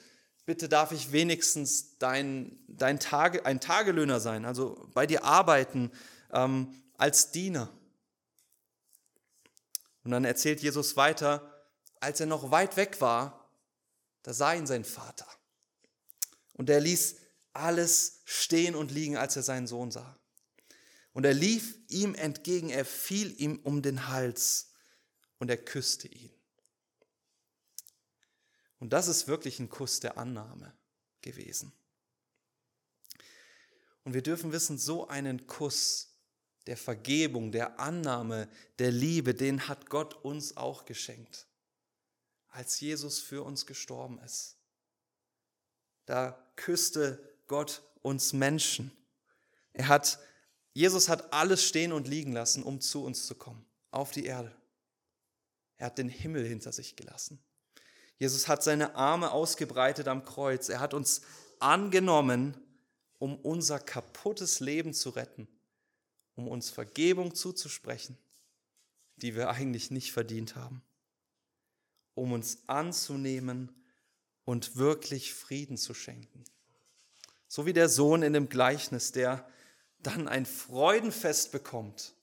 bitte 0.45 0.67
darf 0.67 0.91
ich 0.91 1.13
wenigstens 1.13 1.97
dein, 1.99 2.59
dein 2.67 2.99
Tage, 2.99 3.45
ein 3.45 3.61
Tagelöhner 3.61 4.19
sein, 4.19 4.43
also 4.43 4.89
bei 4.93 5.07
dir 5.07 5.23
arbeiten 5.23 5.89
ähm, 6.33 6.75
als 6.97 7.31
Diener. 7.31 7.69
Und 10.03 10.11
dann 10.11 10.25
erzählt 10.25 10.61
Jesus 10.61 10.97
weiter, 10.97 11.65
als 11.99 12.19
er 12.19 12.25
noch 12.25 12.51
weit 12.51 12.77
weg 12.77 13.01
war, 13.01 13.49
da 14.23 14.33
sah 14.33 14.53
ihn 14.53 14.67
sein 14.67 14.83
Vater. 14.83 15.27
Und 16.53 16.69
er 16.69 16.79
ließ 16.79 17.15
alles 17.53 18.21
stehen 18.25 18.75
und 18.75 18.91
liegen, 18.91 19.17
als 19.17 19.35
er 19.35 19.43
seinen 19.43 19.67
Sohn 19.67 19.91
sah. 19.91 20.17
Und 21.13 21.25
er 21.25 21.33
lief 21.33 21.77
ihm 21.89 22.15
entgegen, 22.15 22.69
er 22.69 22.85
fiel 22.85 23.39
ihm 23.39 23.59
um 23.63 23.81
den 23.81 24.07
Hals 24.07 24.71
und 25.39 25.49
er 25.49 25.57
küsste 25.57 26.07
ihn. 26.07 26.31
Und 28.79 28.93
das 28.93 29.07
ist 29.07 29.27
wirklich 29.27 29.59
ein 29.59 29.69
Kuss 29.69 29.99
der 29.99 30.17
Annahme 30.17 30.73
gewesen. 31.21 31.71
Und 34.03 34.13
wir 34.13 34.23
dürfen 34.23 34.51
wissen, 34.51 34.77
so 34.77 35.07
einen 35.07 35.45
Kuss 35.45 36.10
der 36.67 36.77
Vergebung, 36.77 37.51
der 37.51 37.79
Annahme, 37.79 38.47
der 38.79 38.91
Liebe, 38.91 39.33
den 39.33 39.67
hat 39.67 39.89
Gott 39.89 40.13
uns 40.23 40.57
auch 40.57 40.85
geschenkt, 40.85 41.47
als 42.49 42.79
Jesus 42.79 43.19
für 43.19 43.43
uns 43.43 43.65
gestorben 43.65 44.19
ist. 44.19 44.57
Da 46.05 46.37
küsste 46.55 47.21
Gott 47.47 47.81
uns 48.01 48.33
Menschen. 48.33 48.91
Er 49.73 49.87
hat, 49.87 50.19
Jesus 50.73 51.09
hat 51.09 51.33
alles 51.33 51.63
stehen 51.63 51.93
und 51.93 52.07
liegen 52.07 52.33
lassen, 52.33 52.63
um 52.63 52.81
zu 52.81 53.03
uns 53.03 53.25
zu 53.25 53.35
kommen, 53.35 53.65
auf 53.89 54.11
die 54.11 54.25
Erde. 54.25 54.55
Er 55.77 55.87
hat 55.87 55.97
den 55.97 56.09
Himmel 56.09 56.45
hinter 56.45 56.71
sich 56.71 56.95
gelassen. 56.95 57.43
Jesus 58.19 58.47
hat 58.47 58.61
seine 58.61 58.95
Arme 58.95 59.31
ausgebreitet 59.31 60.07
am 60.07 60.25
Kreuz. 60.25 60.69
Er 60.69 60.79
hat 60.79 60.93
uns 60.93 61.21
angenommen, 61.59 62.55
um 63.17 63.35
unser 63.37 63.79
kaputtes 63.79 64.59
Leben 64.59 64.93
zu 64.93 65.09
retten 65.09 65.47
um 66.41 66.47
uns 66.47 66.69
Vergebung 66.69 67.35
zuzusprechen, 67.35 68.17
die 69.17 69.35
wir 69.35 69.49
eigentlich 69.49 69.91
nicht 69.91 70.11
verdient 70.11 70.55
haben, 70.55 70.81
um 72.15 72.31
uns 72.31 72.63
anzunehmen 72.67 73.71
und 74.43 74.75
wirklich 74.75 75.33
Frieden 75.33 75.77
zu 75.77 75.93
schenken. 75.93 76.43
So 77.47 77.65
wie 77.65 77.73
der 77.73 77.89
Sohn 77.89 78.23
in 78.23 78.33
dem 78.33 78.49
Gleichnis, 78.49 79.11
der 79.11 79.47
dann 79.99 80.27
ein 80.27 80.45
Freudenfest 80.47 81.51
bekommt 81.51 82.15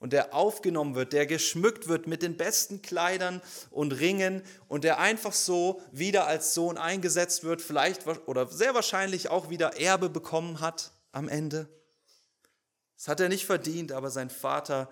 und 0.00 0.12
der 0.12 0.34
aufgenommen 0.34 0.96
wird, 0.96 1.12
der 1.12 1.26
geschmückt 1.26 1.86
wird 1.86 2.08
mit 2.08 2.22
den 2.22 2.36
besten 2.36 2.82
Kleidern 2.82 3.40
und 3.70 3.92
Ringen 3.92 4.42
und 4.66 4.82
der 4.82 4.98
einfach 4.98 5.34
so 5.34 5.80
wieder 5.92 6.26
als 6.26 6.54
Sohn 6.54 6.78
eingesetzt 6.78 7.44
wird, 7.44 7.62
vielleicht 7.62 8.06
oder 8.26 8.48
sehr 8.48 8.74
wahrscheinlich 8.74 9.28
auch 9.28 9.50
wieder 9.50 9.78
Erbe 9.78 10.08
bekommen 10.08 10.60
hat 10.60 10.90
am 11.12 11.28
Ende. 11.28 11.68
Das 13.00 13.08
hat 13.08 13.20
er 13.20 13.30
nicht 13.30 13.46
verdient, 13.46 13.92
aber 13.92 14.10
sein 14.10 14.28
Vater 14.28 14.90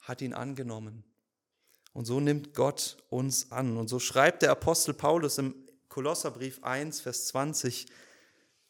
hat 0.00 0.20
ihn 0.20 0.34
angenommen. 0.34 1.02
Und 1.94 2.04
so 2.04 2.20
nimmt 2.20 2.52
Gott 2.52 2.98
uns 3.08 3.50
an. 3.50 3.78
Und 3.78 3.88
so 3.88 3.98
schreibt 3.98 4.42
der 4.42 4.50
Apostel 4.50 4.92
Paulus 4.92 5.38
im 5.38 5.54
Kolosserbrief 5.88 6.62
1, 6.62 7.00
Vers 7.00 7.28
20, 7.28 7.86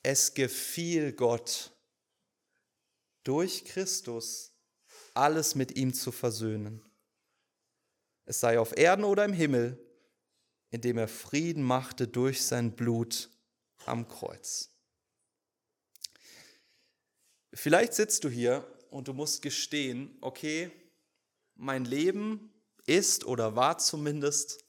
es 0.05 0.33
gefiel 0.33 1.13
Gott 1.13 1.73
durch 3.25 3.65
Christus 3.65 4.53
alles 5.13 5.57
mit 5.57 5.77
ihm 5.77 5.93
zu 5.93 6.13
versöhnen. 6.13 6.81
Es 8.27 8.39
sei 8.39 8.61
auf 8.61 8.79
Erden 8.79 9.03
oder 9.03 9.25
im 9.25 9.33
Himmel, 9.33 9.85
indem 10.71 10.99
er 10.99 11.09
Frieden 11.09 11.65
machte 11.65 12.07
durch 12.07 12.45
sein 12.45 12.77
Blut 12.77 13.29
am 13.87 14.07
Kreuz. 14.07 14.71
Vielleicht 17.61 17.93
sitzt 17.95 18.23
du 18.23 18.29
hier 18.29 18.65
und 18.89 19.09
du 19.09 19.13
musst 19.13 19.43
gestehen, 19.43 20.17
okay, 20.21 20.71
mein 21.57 21.85
Leben 21.85 22.55
ist 22.87 23.25
oder 23.25 23.57
war 23.57 23.79
zumindest 23.79 24.65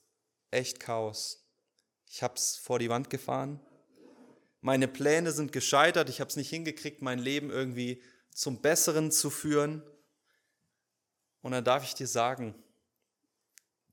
echt 0.50 0.80
Chaos. 0.80 1.48
Ich 2.08 2.24
habe 2.24 2.34
es 2.34 2.58
vor 2.58 2.80
die 2.80 2.90
Wand 2.90 3.12
gefahren. 3.12 3.60
Meine 4.62 4.88
Pläne 4.88 5.32
sind 5.32 5.52
gescheitert. 5.52 6.10
Ich 6.10 6.20
habe 6.20 6.30
es 6.30 6.36
nicht 6.36 6.50
hingekriegt, 6.50 7.04
mein 7.04 7.20
Leben 7.20 7.52
irgendwie 7.52 8.02
zum 8.34 8.60
Besseren 8.60 9.12
zu 9.12 9.30
führen. 9.30 9.84
Und 11.42 11.52
dann 11.52 11.64
darf 11.64 11.84
ich 11.84 11.94
dir 11.94 12.08
sagen, 12.08 12.56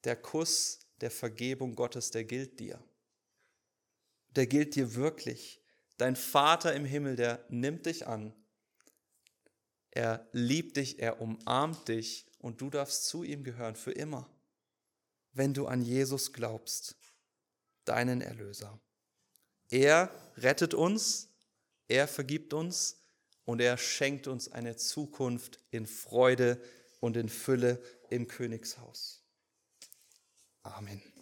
der 0.05 0.17
Kuss 0.17 0.89
der 1.03 1.11
Vergebung 1.11 1.75
Gottes, 1.75 2.13
der 2.13 2.25
gilt 2.25 2.61
dir. 2.61 2.83
Der 4.31 4.47
gilt 4.47 4.75
dir 4.75 4.95
wirklich. 4.95 5.61
Dein 5.99 6.17
Vater 6.17 6.75
im 6.75 6.87
Himmel, 6.87 7.17
der 7.17 7.45
nimmt 7.51 7.85
dich 7.85 8.07
an 8.07 8.35
er 9.97 10.29
liebt 10.33 10.77
dich, 10.77 10.99
er 10.99 11.21
umarmt 11.21 11.89
dich 11.89 12.27
und 12.39 12.61
du 12.61 12.69
darfst 12.69 13.07
zu 13.07 13.23
ihm 13.23 13.43
gehören 13.43 13.77
für 13.77 13.93
immer, 13.93 14.29
wenn 15.33 15.55
du 15.55 15.67
an 15.67 15.81
Jesus 15.81 16.33
glaubst, 16.33 16.97
deinen 17.87 18.21
Erlöser. 18.21 18.79
Er 19.71 20.11
rettet 20.37 20.75
uns, 20.75 21.29
er 21.89 22.07
vergibt 22.07 22.53
uns 22.53 22.99
und 23.45 23.61
er 23.61 23.79
schenkt 23.79 24.27
uns 24.27 24.53
eine 24.53 24.77
Zukunft 24.77 25.61
in 25.71 25.87
Freude 25.87 26.61
und 27.01 27.17
in 27.17 27.29
Fülle 27.31 27.83
im 28.11 28.29
Königshaus. 28.29 29.23
Amen. 30.63 31.16